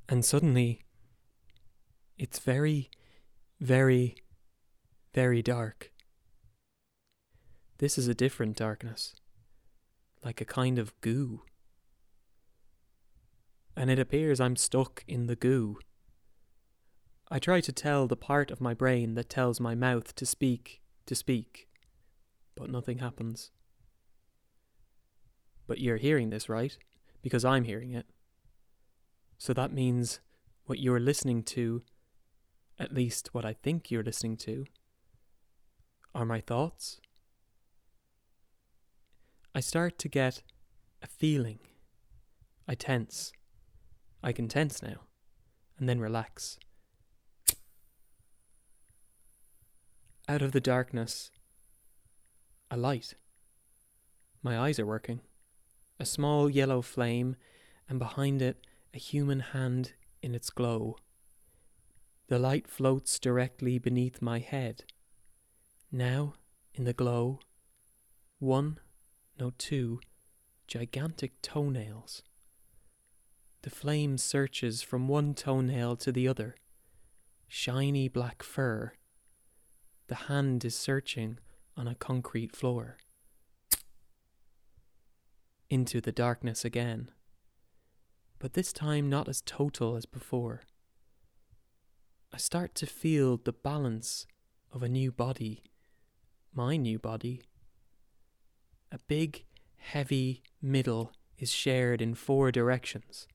And 0.10 0.26
suddenly, 0.26 0.82
it's 2.18 2.40
very, 2.40 2.90
very, 3.60 4.16
very 5.14 5.42
dark. 5.42 5.92
This 7.78 7.98
is 7.98 8.08
a 8.08 8.14
different 8.14 8.56
darkness, 8.56 9.16
like 10.24 10.42
a 10.42 10.46
kind 10.46 10.80
of 10.80 11.00
goo. 11.02 11.42
And 13.76 13.90
it 13.92 14.00
appears 14.00 14.40
I'm 14.40 14.56
stuck 14.56 15.04
in 15.08 15.28
the 15.28 15.36
goo. 15.36 15.78
I 17.30 17.40
try 17.40 17.60
to 17.62 17.72
tell 17.72 18.08
the 18.08 18.16
part 18.16 18.52
of 18.52 18.62
my 18.62 18.74
brain 18.74 19.16
that 19.16 19.30
tells 19.30 19.60
my 19.60 19.76
mouth 19.76 20.16
to 20.16 20.26
speak, 20.26 20.82
to 21.06 21.16
speak, 21.16 21.68
but 22.56 22.70
nothing 22.70 23.00
happens. 23.00 23.52
But 25.68 25.80
you're 25.80 25.98
hearing 25.98 26.30
this, 26.30 26.48
right? 26.48 26.78
Because 27.22 27.44
I'm 27.44 27.64
hearing 27.64 27.92
it. 27.92 28.06
So 29.38 29.54
that 29.54 29.74
means 29.74 30.20
what 30.66 30.80
you're 30.80 31.00
listening 31.00 31.44
to, 31.44 31.82
at 32.80 32.94
least 32.94 33.30
what 33.34 33.46
I 33.46 33.54
think 33.54 33.90
you're 33.90 34.04
listening 34.04 34.38
to, 34.38 34.66
are 36.14 36.26
my 36.26 36.40
thoughts 36.40 37.00
I 39.58 39.62
start 39.62 39.98
to 40.00 40.10
get 40.10 40.44
a 41.02 41.08
feeling. 41.08 41.60
I 42.68 42.76
tense. 42.76 43.32
I 44.22 44.34
can 44.34 44.50
tense 44.50 44.84
now, 44.84 45.04
and 45.80 45.88
then 45.88 46.02
relax. 46.02 46.60
Out 50.28 50.42
of 50.42 50.52
the 50.52 50.60
darkness, 50.60 51.32
a 52.70 52.76
light. 52.76 53.14
My 54.44 54.60
eyes 54.60 54.78
are 54.78 54.86
working. 54.86 55.22
A 56.02 56.06
small 56.06 56.50
yellow 56.50 56.82
flame, 56.82 57.38
and 57.88 57.98
behind 57.98 58.42
it, 58.42 58.58
a 58.94 58.98
human 58.98 59.40
hand 59.40 59.94
in 60.22 60.36
its 60.36 60.50
glow. 60.50 60.98
The 62.28 62.40
light 62.40 62.68
floats 62.68 63.20
directly 63.20 63.78
beneath 63.78 64.22
my 64.22 64.40
head. 64.40 64.86
Now, 65.92 66.34
in 66.74 66.86
the 66.86 66.94
glow, 66.94 67.40
one 68.40 68.80
no 69.40 69.52
two, 69.58 70.00
gigantic 70.68 71.42
toenails. 71.42 72.24
The 73.62 73.70
flame 73.70 74.18
searches 74.18 74.82
from 74.82 75.08
one 75.08 75.34
toenail 75.34 75.98
to 75.98 76.12
the 76.12 76.28
other. 76.28 76.56
Shiny 77.48 78.08
black 78.08 78.44
fur. 78.44 78.94
The 80.08 80.16
hand 80.16 80.64
is 80.64 80.76
searching 80.76 81.40
on 81.76 81.88
a 81.88 81.96
concrete 81.96 82.56
floor. 82.56 82.98
Into 85.70 86.00
the 86.00 86.12
darkness 86.12 86.64
again, 86.64 87.10
but 88.40 88.54
this 88.54 88.72
time 88.72 89.10
not 89.10 89.28
as 89.28 89.42
total 89.42 89.96
as 89.96 90.06
before. 90.06 90.62
I 92.36 92.38
start 92.38 92.76
to 92.76 92.86
feel 92.86 93.38
the 93.38 93.54
balance 93.54 94.28
of 94.74 94.84
a 94.84 94.90
new 94.90 95.10
body, 95.10 95.64
my 96.54 96.76
new 96.76 97.00
body, 97.00 97.44
a 98.92 99.00
big, 99.08 99.46
heavy 99.78 100.44
middle 100.62 101.14
is 101.38 101.50
shared 101.50 102.02
in 102.02 102.14
four 102.14 102.52
directions. 102.52 103.26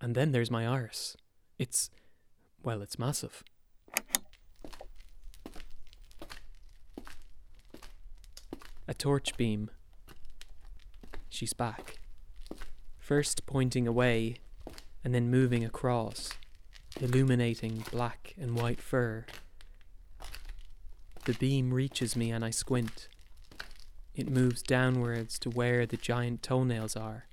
And 0.00 0.14
then 0.14 0.30
there's 0.30 0.48
my 0.48 0.64
arse. 0.64 1.16
It's, 1.58 1.90
well, 2.62 2.82
it's 2.82 3.00
massive. 3.00 3.42
A 8.86 8.94
torch 8.96 9.36
beam. 9.36 9.72
She's 11.28 11.52
back. 11.52 11.98
First 13.00 13.44
pointing 13.44 13.88
away, 13.88 14.36
and 15.02 15.12
then 15.12 15.28
moving 15.28 15.64
across, 15.64 16.30
illuminating 16.98 17.84
black 17.90 18.34
and 18.40 18.56
white 18.56 18.80
fur. 18.80 19.26
The 21.24 21.34
beam 21.34 21.72
reaches 21.72 22.16
me 22.16 22.30
and 22.30 22.44
I 22.44 22.50
squint. 22.50 23.08
It 24.14 24.28
moves 24.28 24.62
downwards 24.62 25.38
to 25.40 25.50
where 25.50 25.86
the 25.86 25.96
giant 25.96 26.42
toenails 26.42 26.96
are. 26.96 27.26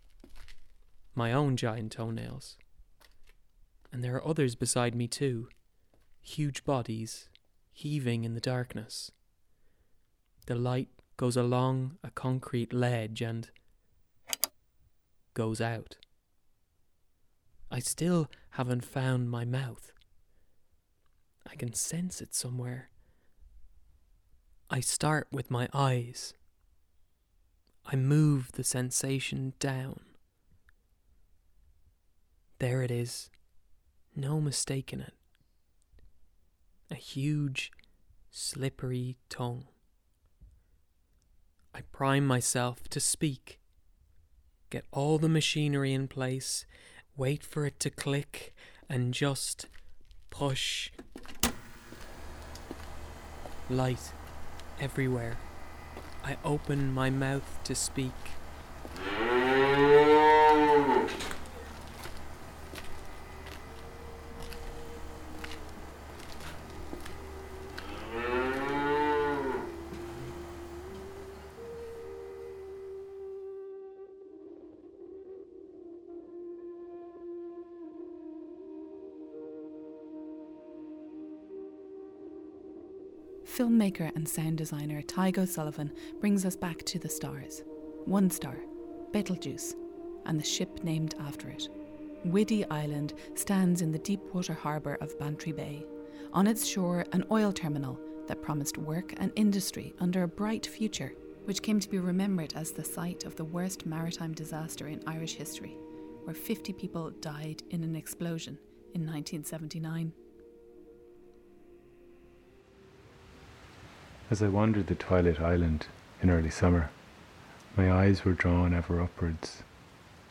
My 1.15 1.33
own 1.33 1.57
giant 1.57 1.93
toenails. 1.93 2.57
And 3.91 4.03
there 4.03 4.15
are 4.15 4.27
others 4.27 4.55
beside 4.55 4.93
me 4.93 5.07
too. 5.07 5.49
Huge 6.21 6.63
bodies, 6.63 7.29
heaving 7.71 8.23
in 8.23 8.33
the 8.33 8.41
darkness. 8.41 9.11
The 10.45 10.55
light 10.55 10.89
goes 11.15 11.35
along 11.35 11.97
a 12.03 12.11
concrete 12.11 12.71
ledge 12.71 13.21
and 13.21 13.49
goes 15.33 15.59
out. 15.59 15.97
I 17.69 17.79
still 17.79 18.29
haven't 18.51 18.85
found 18.85 19.29
my 19.29 19.45
mouth. 19.45 19.91
I 21.49 21.55
can 21.55 21.73
sense 21.73 22.21
it 22.21 22.33
somewhere. 22.33 22.89
I 24.69 24.79
start 24.79 25.27
with 25.31 25.51
my 25.51 25.67
eyes. 25.73 26.33
I 27.85 27.95
move 27.95 28.51
the 28.53 28.63
sensation 28.63 29.53
down. 29.59 30.01
There 32.59 32.81
it 32.81 32.91
is, 32.91 33.29
no 34.15 34.41
mistaking 34.41 34.99
it. 34.99 35.13
A 36.89 36.95
huge, 36.95 37.71
slippery 38.31 39.17
tongue. 39.29 39.65
I 41.73 41.81
prime 41.91 42.25
myself 42.25 42.87
to 42.89 42.99
speak, 42.99 43.59
get 44.69 44.85
all 44.91 45.17
the 45.17 45.29
machinery 45.29 45.93
in 45.93 46.07
place, 46.07 46.65
wait 47.17 47.43
for 47.43 47.65
it 47.65 47.79
to 47.79 47.89
click, 47.89 48.53
and 48.87 49.13
just 49.13 49.65
push. 50.29 50.91
Light 53.69 54.13
everywhere. 54.79 55.37
I 56.23 56.37
open 56.45 56.93
my 56.93 57.09
mouth 57.09 57.59
to 57.63 57.75
speak. 57.75 58.13
Filmmaker 83.87 84.13
and 84.15 84.27
sound 84.27 84.57
designer 84.57 85.01
Tadhg 85.01 85.37
O'Sullivan 85.37 85.91
brings 86.19 86.45
us 86.45 86.55
back 86.57 86.83
to 86.83 86.99
the 86.99 87.07
stars. 87.07 87.63
One 88.05 88.29
star, 88.29 88.57
Betelgeuse, 89.13 89.75
and 90.25 90.37
the 90.37 90.43
ship 90.43 90.83
named 90.83 91.15
after 91.21 91.47
it. 91.47 91.69
Whiddy 92.25 92.65
Island 92.69 93.13
stands 93.35 93.81
in 93.81 93.91
the 93.91 93.99
deep 93.99 94.19
water 94.33 94.53
harbour 94.53 94.95
of 94.99 95.17
Bantry 95.19 95.53
Bay. 95.53 95.85
On 96.33 96.47
its 96.47 96.67
shore, 96.67 97.05
an 97.13 97.23
oil 97.31 97.53
terminal 97.53 97.97
that 98.27 98.41
promised 98.41 98.77
work 98.77 99.13
and 99.17 99.31
industry 99.37 99.93
under 99.99 100.23
a 100.23 100.27
bright 100.27 100.65
future, 100.65 101.13
which 101.45 101.61
came 101.61 101.79
to 101.79 101.89
be 101.89 101.99
remembered 101.99 102.53
as 102.55 102.71
the 102.71 102.83
site 102.83 103.23
of 103.23 103.37
the 103.37 103.45
worst 103.45 103.85
maritime 103.85 104.33
disaster 104.33 104.87
in 104.87 105.01
Irish 105.07 105.35
history, 105.35 105.77
where 106.25 106.35
50 106.35 106.73
people 106.73 107.11
died 107.21 107.63
in 107.69 107.83
an 107.85 107.95
explosion 107.95 108.57
in 108.93 109.01
1979. 109.01 110.11
As 114.29 114.43
I 114.43 114.49
wandered 114.49 114.87
the 114.87 114.95
twilight 114.95 115.39
island 115.39 115.87
in 116.21 116.29
early 116.29 116.49
summer, 116.49 116.89
my 117.77 117.89
eyes 117.89 118.25
were 118.25 118.33
drawn 118.33 118.73
ever 118.73 119.01
upwards 119.01 119.63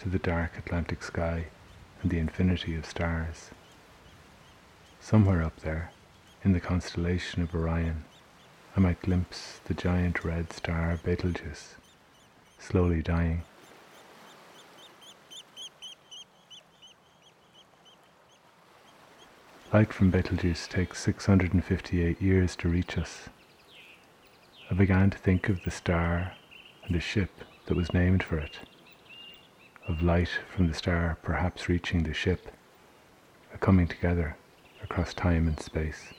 to 0.01 0.11
the 0.11 0.19
dark 0.19 0.59
Atlantic 0.59 1.03
sky 1.03 1.47
and 2.03 2.11
the 2.11 2.19
infinity 2.19 2.75
of 2.75 2.85
stars. 2.85 3.53
Somewhere 5.01 5.43
up 5.43 5.61
there, 5.61 5.93
in 6.45 6.53
the 6.53 6.61
constellation 6.61 7.43
of 7.43 7.55
Orion, 7.55 8.05
I 8.77 8.81
might 8.81 9.01
glimpse 9.01 9.61
the 9.65 9.73
giant 9.73 10.27
red 10.27 10.53
star 10.53 10.99
Betelgeuse, 11.03 11.77
slowly 12.59 13.01
dying. 13.01 13.45
Light 19.73 19.95
from 19.95 20.11
Betelgeuse 20.11 20.69
takes 20.69 21.01
658 21.01 22.21
years 22.21 22.55
to 22.57 22.69
reach 22.69 22.99
us 22.99 23.31
I 24.69 24.75
began 24.75 25.11
to 25.11 25.19
think 25.19 25.49
of 25.49 25.63
the 25.63 25.71
star 25.71 26.35
and 26.85 26.95
the 26.95 27.01
ship 27.01 27.31
that 27.67 27.77
was 27.77 27.95
named 27.95 28.25
for 28.25 28.37
it, 28.37 28.59
of 29.87 30.03
light 30.03 30.41
from 30.53 30.67
the 30.67 30.75
star 30.75 31.17
perhaps 31.23 31.69
reaching 31.69 32.03
the 32.03 32.13
ship, 32.13 32.51
a 33.55 33.59
coming 33.59 33.87
together 33.87 34.37
across 34.83 35.15
time 35.15 35.47
and 35.47 35.61
space. 35.61 36.13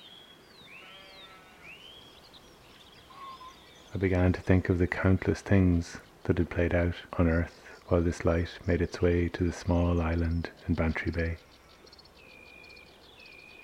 I 3.94 3.98
began 3.98 4.32
to 4.32 4.40
think 4.40 4.70
of 4.70 4.78
the 4.78 4.88
countless 4.88 5.42
things 5.42 5.98
that 6.24 6.38
had 6.38 6.50
played 6.50 6.74
out 6.74 6.96
on 7.20 7.28
Earth 7.28 7.62
while 7.90 8.02
this 8.02 8.24
light 8.24 8.60
made 8.66 8.82
its 8.82 9.02
way 9.02 9.28
to 9.28 9.44
the 9.44 9.52
small 9.52 10.02
island 10.02 10.52
in 10.70 10.74
Bantry 10.74 11.12
Bay. 11.12 11.38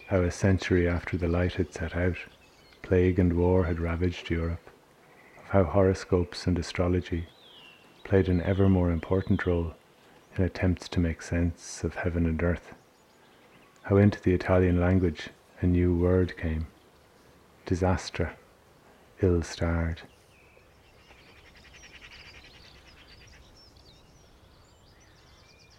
How 0.08 0.20
a 0.20 0.30
century 0.30 0.90
after 0.90 1.16
the 1.16 1.30
light 1.30 1.54
had 1.54 1.74
set 1.74 1.96
out, 1.96 2.18
plague 2.82 3.18
and 3.18 3.32
war 3.32 3.64
had 3.64 3.80
ravaged 3.80 4.30
Europe 4.30 4.60
how 5.54 5.64
horoscopes 5.64 6.48
and 6.48 6.58
astrology 6.58 7.28
played 8.04 8.28
an 8.28 8.42
ever 8.42 8.68
more 8.68 8.90
important 8.90 9.46
role 9.46 9.72
in 10.36 10.44
attempts 10.44 10.90
to 10.90 11.00
make 11.00 11.22
sense 11.22 11.84
of 11.84 11.94
heaven 11.94 12.26
and 12.26 12.42
earth. 12.42 12.74
How 13.84 13.98
into 13.98 14.20
the 14.20 14.34
Italian 14.34 14.80
language 14.80 15.30
a 15.62 15.68
new 15.68 15.96
word 15.96 16.36
came 16.38 16.66
disaster, 17.68 18.34
ill 19.22 19.44
starred. 19.44 20.02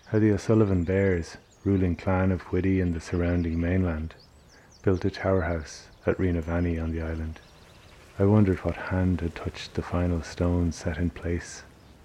How 0.07 0.21
the 0.21 0.31
O'Sullivan 0.31 0.85
Beares, 0.85 1.37
ruling 1.65 1.97
clan 1.97 2.31
of 2.31 2.43
Whiddy 2.43 2.81
and 2.81 2.95
the 2.95 3.01
surrounding 3.01 3.61
mainland, 3.61 4.15
built 4.83 5.05
a 5.05 5.11
tower 5.11 5.41
house 5.41 5.89
at 6.07 6.17
Reenavanny 6.17 6.81
on 6.81 6.93
the 6.93 7.03
island. 7.03 7.41
I 8.17 8.25
wondered 8.27 8.59
what 8.61 8.77
hand 8.77 9.23
had 9.23 9.35
touched 9.35 9.75
the 9.75 9.83
final 9.83 10.23
stone 10.23 10.71
set 10.71 10.99
in 10.99 11.11
place 11.11 11.65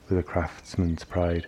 with 0.10 0.18
a 0.18 0.24
craftsman's 0.24 1.04
pride. 1.04 1.46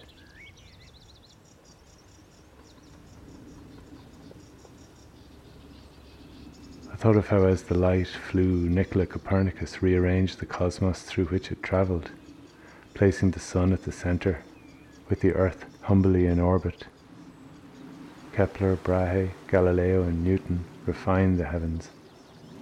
I 6.93 6.95
thought 6.95 7.15
of 7.15 7.29
how, 7.29 7.43
as 7.45 7.63
the 7.63 7.73
light 7.73 8.09
flew, 8.09 8.69
Nicola 8.69 9.07
Copernicus 9.07 9.81
rearranged 9.81 10.39
the 10.39 10.45
cosmos 10.45 11.01
through 11.01 11.25
which 11.25 11.51
it 11.51 11.63
travelled, 11.63 12.11
placing 12.93 13.31
the 13.31 13.39
sun 13.39 13.73
at 13.73 13.81
the 13.81 13.91
centre, 13.91 14.45
with 15.09 15.21
the 15.21 15.33
earth 15.33 15.65
humbly 15.81 16.27
in 16.27 16.39
orbit. 16.39 16.85
Kepler, 18.31 18.75
Brahe, 18.75 19.33
Galileo, 19.47 20.03
and 20.03 20.23
Newton 20.23 20.67
refined 20.85 21.39
the 21.39 21.45
heavens 21.45 21.89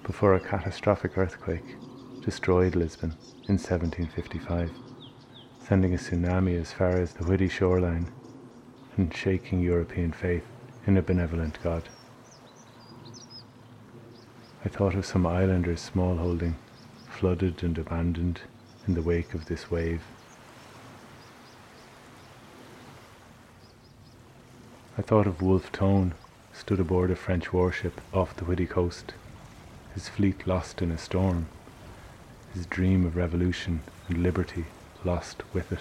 before 0.03 0.33
a 0.33 0.39
catastrophic 0.39 1.17
earthquake 1.17 1.75
destroyed 2.21 2.75
Lisbon 2.75 3.11
in 3.47 3.55
1755, 3.55 4.71
sending 5.65 5.93
a 5.93 5.97
tsunami 5.97 6.59
as 6.59 6.73
far 6.73 6.97
as 6.97 7.13
the 7.13 7.23
Whiddy 7.23 7.47
shoreline 7.47 8.09
and 8.97 9.15
shaking 9.15 9.61
European 9.61 10.11
faith 10.11 10.45
in 10.85 10.97
a 10.97 11.01
benevolent 11.01 11.57
God. 11.63 11.83
I 14.65 14.69
thought 14.69 14.95
of 14.95 15.05
some 15.05 15.25
islanders' 15.25 15.79
small 15.79 16.17
holding, 16.17 16.55
flooded 17.07 17.63
and 17.63 17.77
abandoned 17.77 18.41
in 18.85 18.93
the 18.93 19.01
wake 19.01 19.33
of 19.33 19.45
this 19.45 19.71
wave. 19.71 20.01
I 24.97 25.01
thought 25.01 25.27
of 25.27 25.41
Wolfe 25.41 25.71
Tone, 25.71 26.13
stood 26.51 26.81
aboard 26.81 27.09
a 27.09 27.15
French 27.15 27.53
warship 27.53 28.01
off 28.13 28.35
the 28.35 28.43
Whiddy 28.43 28.65
coast, 28.65 29.13
his 29.93 30.09
fleet 30.09 30.45
lost 30.45 30.81
in 30.81 30.91
a 30.91 30.97
storm 30.97 31.47
his 32.53 32.65
dream 32.65 33.05
of 33.05 33.15
revolution 33.15 33.81
and 34.07 34.23
liberty 34.23 34.65
lost 35.03 35.43
with 35.53 35.71
it. 35.71 35.79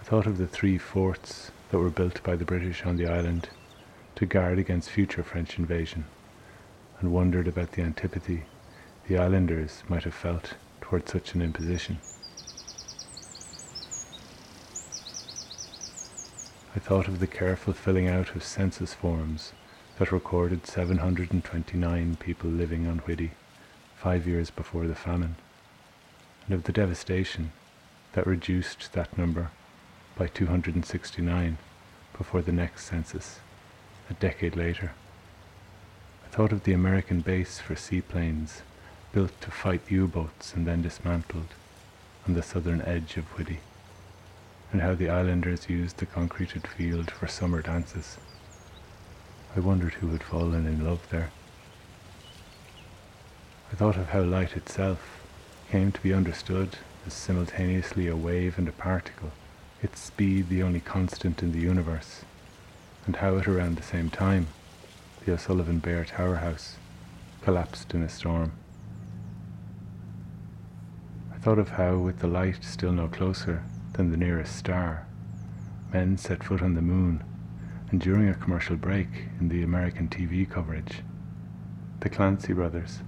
I 0.00 0.04
thought 0.04 0.26
of 0.26 0.38
the 0.38 0.46
three 0.46 0.78
forts 0.78 1.50
that 1.70 1.78
were 1.78 1.90
built 1.90 2.22
by 2.22 2.36
the 2.36 2.44
British 2.44 2.84
on 2.84 2.96
the 2.96 3.06
island 3.06 3.48
to 4.16 4.26
guard 4.26 4.58
against 4.58 4.90
future 4.90 5.22
French 5.22 5.58
invasion, 5.58 6.04
and 7.00 7.12
wondered 7.12 7.48
about 7.48 7.72
the 7.72 7.82
antipathy 7.82 8.44
the 9.08 9.18
islanders 9.18 9.82
might 9.88 10.04
have 10.04 10.14
felt 10.14 10.54
towards 10.80 11.12
such 11.12 11.34
an 11.34 11.42
imposition. 11.42 11.98
I 16.74 16.78
thought 16.78 17.08
of 17.08 17.20
the 17.20 17.26
careful 17.26 17.72
filling 17.72 18.06
out 18.06 18.34
of 18.34 18.44
census 18.44 18.94
forms 18.94 19.52
that 19.98 20.12
recorded 20.12 20.66
729 20.66 22.16
people 22.16 22.50
living 22.50 22.86
on 22.86 22.98
Whiddy 22.98 23.30
five 23.96 24.26
years 24.26 24.50
before 24.50 24.86
the 24.86 24.94
famine. 24.94 25.36
and 26.46 26.54
of 26.54 26.64
the 26.64 26.72
devastation 26.72 27.52
that 28.12 28.26
reduced 28.26 28.92
that 28.92 29.16
number 29.16 29.50
by 30.16 30.26
269 30.26 31.58
before 32.16 32.42
the 32.42 32.52
next 32.52 32.84
census, 32.84 33.40
a 34.10 34.14
decade 34.14 34.54
later. 34.54 34.92
I 36.24 36.28
thought 36.28 36.52
of 36.52 36.64
the 36.64 36.72
American 36.72 37.20
base 37.20 37.58
for 37.58 37.74
seaplanes 37.74 38.62
built 39.12 39.40
to 39.40 39.50
fight 39.50 39.90
U 39.90 40.06
boats 40.06 40.54
and 40.54 40.66
then 40.66 40.82
dismantled 40.82 41.48
on 42.28 42.34
the 42.34 42.42
southern 42.42 42.82
edge 42.82 43.16
of 43.16 43.24
Whiddy, 43.36 43.60
and 44.72 44.82
how 44.82 44.94
the 44.94 45.08
islanders 45.08 45.70
used 45.70 45.96
the 45.98 46.06
concreted 46.06 46.66
field 46.66 47.10
for 47.10 47.26
summer 47.26 47.62
dances. 47.62 48.18
I 49.56 49.60
wondered 49.60 49.94
who 49.94 50.08
had 50.08 50.22
fallen 50.22 50.66
in 50.66 50.84
love 50.84 51.08
there. 51.08 51.30
I 53.72 53.74
thought 53.74 53.96
of 53.96 54.10
how 54.10 54.20
light 54.22 54.54
itself 54.54 55.26
came 55.70 55.90
to 55.92 56.00
be 56.02 56.12
understood 56.12 56.76
as 57.06 57.14
simultaneously 57.14 58.06
a 58.06 58.16
wave 58.16 58.58
and 58.58 58.68
a 58.68 58.72
particle, 58.72 59.30
its 59.82 60.00
speed 60.00 60.50
the 60.50 60.62
only 60.62 60.80
constant 60.80 61.42
in 61.42 61.52
the 61.52 61.60
universe, 61.60 62.26
and 63.06 63.16
how 63.16 63.38
at 63.38 63.48
around 63.48 63.78
the 63.78 63.82
same 63.82 64.10
time 64.10 64.48
the 65.24 65.32
O'Sullivan 65.32 65.78
Beare 65.78 66.04
Tower 66.04 66.36
House 66.36 66.76
collapsed 67.40 67.94
in 67.94 68.02
a 68.02 68.10
storm. 68.10 68.52
I 71.34 71.38
thought 71.38 71.58
of 71.58 71.70
how, 71.70 71.96
with 71.96 72.18
the 72.18 72.26
light 72.28 72.62
still 72.62 72.92
no 72.92 73.08
closer 73.08 73.62
than 73.94 74.10
the 74.10 74.18
nearest 74.18 74.54
star, 74.54 75.06
men 75.94 76.18
set 76.18 76.44
foot 76.44 76.60
on 76.60 76.74
the 76.74 76.82
moon, 76.82 77.24
and 77.90 78.00
during 78.00 78.28
a 78.28 78.34
commercial 78.34 78.76
break 78.76 79.08
in 79.38 79.48
the 79.48 79.62
American 79.62 80.08
TV 80.08 80.48
coverage, 80.48 81.02
the 82.00 82.08
Clancy 82.08 82.52
brothers 82.52 83.00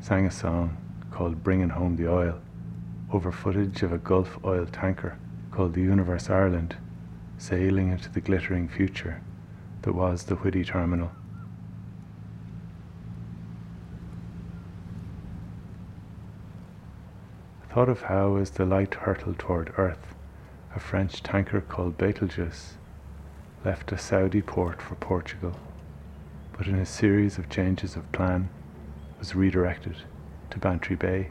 sang 0.00 0.26
a 0.26 0.30
song 0.30 0.76
called 1.10 1.42
Bringing 1.42 1.70
Home 1.70 1.96
the 1.96 2.08
Oil 2.08 2.40
over 3.12 3.32
footage 3.32 3.82
of 3.82 3.92
a 3.92 3.98
Gulf 3.98 4.38
oil 4.44 4.66
tanker 4.66 5.18
called 5.50 5.74
the 5.74 5.82
Universe 5.82 6.30
Ireland 6.30 6.76
sailing 7.38 7.90
into 7.90 8.08
the 8.08 8.20
glittering 8.20 8.68
future 8.68 9.20
that 9.82 9.94
was 9.94 10.24
the 10.24 10.36
Whiddy 10.36 10.64
terminal. 10.64 11.10
I 17.64 17.72
thought 17.72 17.88
of 17.88 18.02
how, 18.02 18.36
as 18.36 18.50
the 18.50 18.66
light 18.66 18.94
hurtled 18.94 19.38
toward 19.38 19.72
Earth, 19.76 20.14
a 20.74 20.80
French 20.80 21.22
tanker 21.22 21.60
called 21.60 21.96
Betelgeuse 21.96 22.74
left 23.64 23.92
a 23.92 23.98
Saudi 23.98 24.40
port 24.40 24.80
for 24.80 24.94
Portugal, 24.94 25.54
but 26.56 26.66
in 26.66 26.76
a 26.76 26.86
series 26.86 27.36
of 27.36 27.50
changes 27.50 27.94
of 27.94 28.10
plan 28.10 28.48
was 29.18 29.34
redirected 29.34 29.96
to 30.48 30.58
Bantry 30.58 30.96
Bay, 30.96 31.30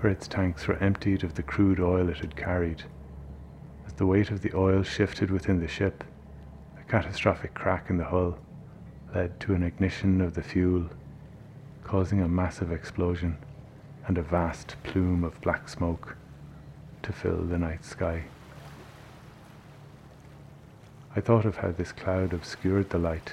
where 0.00 0.12
its 0.12 0.26
tanks 0.26 0.66
were 0.66 0.82
emptied 0.82 1.22
of 1.22 1.34
the 1.34 1.42
crude 1.42 1.78
oil 1.78 2.08
it 2.08 2.18
had 2.18 2.34
carried. 2.34 2.82
As 3.86 3.92
the 3.92 4.06
weight 4.06 4.30
of 4.30 4.42
the 4.42 4.52
oil 4.54 4.82
shifted 4.82 5.30
within 5.30 5.60
the 5.60 5.68
ship, 5.68 6.02
a 6.78 6.82
catastrophic 6.90 7.54
crack 7.54 7.88
in 7.88 7.98
the 7.98 8.04
hull 8.04 8.38
led 9.14 9.38
to 9.40 9.54
an 9.54 9.62
ignition 9.62 10.20
of 10.20 10.34
the 10.34 10.42
fuel, 10.42 10.86
causing 11.84 12.20
a 12.20 12.28
massive 12.28 12.72
explosion 12.72 13.38
and 14.06 14.18
a 14.18 14.22
vast 14.22 14.74
plume 14.82 15.22
of 15.22 15.40
black 15.40 15.68
smoke 15.68 16.16
to 17.02 17.12
fill 17.12 17.44
the 17.44 17.58
night 17.58 17.84
sky. 17.84 18.24
I 21.18 21.20
thought 21.20 21.46
of 21.46 21.56
how 21.56 21.72
this 21.72 21.90
cloud 21.90 22.32
obscured 22.32 22.90
the 22.90 22.98
light 22.98 23.32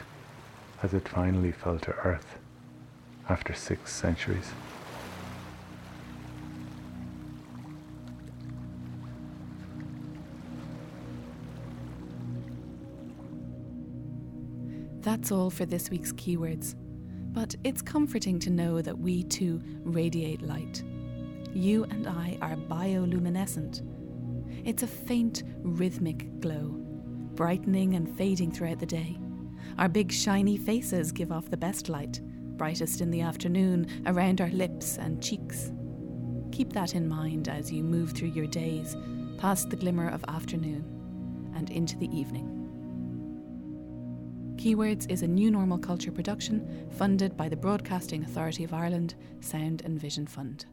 as 0.81 0.95
it 0.95 1.07
finally 1.07 1.51
fell 1.51 1.77
to 1.77 1.91
earth 1.91 2.39
after 3.29 3.53
six 3.53 3.93
centuries. 3.93 4.51
That's 15.01 15.31
all 15.31 15.51
for 15.51 15.67
this 15.67 15.91
week's 15.91 16.11
keywords. 16.11 16.73
But 17.33 17.53
it's 17.63 17.83
comforting 17.83 18.39
to 18.39 18.49
know 18.49 18.81
that 18.81 18.97
we 18.97 19.25
too 19.25 19.61
radiate 19.83 20.41
light. 20.41 20.81
You 21.53 21.83
and 21.83 22.07
I 22.07 22.39
are 22.41 22.55
bioluminescent. 22.55 23.83
It's 24.65 24.81
a 24.81 24.87
faint, 24.87 25.43
rhythmic 25.61 26.39
glow, 26.39 26.84
brightening 27.35 27.95
and 27.95 28.17
fading 28.17 28.51
throughout 28.51 28.79
the 28.79 28.85
day. 28.85 29.17
Our 29.77 29.89
big, 29.89 30.11
shiny 30.11 30.57
faces 30.57 31.11
give 31.11 31.31
off 31.31 31.49
the 31.49 31.57
best 31.57 31.89
light, 31.89 32.21
brightest 32.57 33.01
in 33.01 33.11
the 33.11 33.21
afternoon, 33.21 34.03
around 34.05 34.41
our 34.41 34.49
lips 34.49 34.97
and 34.97 35.21
cheeks. 35.21 35.71
Keep 36.51 36.71
that 36.73 36.95
in 36.95 37.07
mind 37.07 37.49
as 37.49 37.71
you 37.71 37.83
move 37.83 38.11
through 38.11 38.29
your 38.29 38.47
days, 38.47 38.95
past 39.37 39.69
the 39.69 39.75
glimmer 39.75 40.09
of 40.09 40.23
afternoon 40.27 41.51
and 41.55 41.69
into 41.69 41.97
the 41.97 42.09
evening. 42.17 42.51
Keywords 44.55 45.09
is 45.11 45.21
a 45.21 45.27
new 45.27 45.51
normal 45.51 45.77
culture 45.77 46.11
production 46.11 46.87
funded 46.97 47.35
by 47.35 47.49
the 47.49 47.57
Broadcasting 47.57 48.23
Authority 48.23 48.63
of 48.63 48.73
Ireland 48.73 49.15
Sound 49.41 49.81
and 49.83 49.99
Vision 49.99 50.25
Fund. 50.25 50.65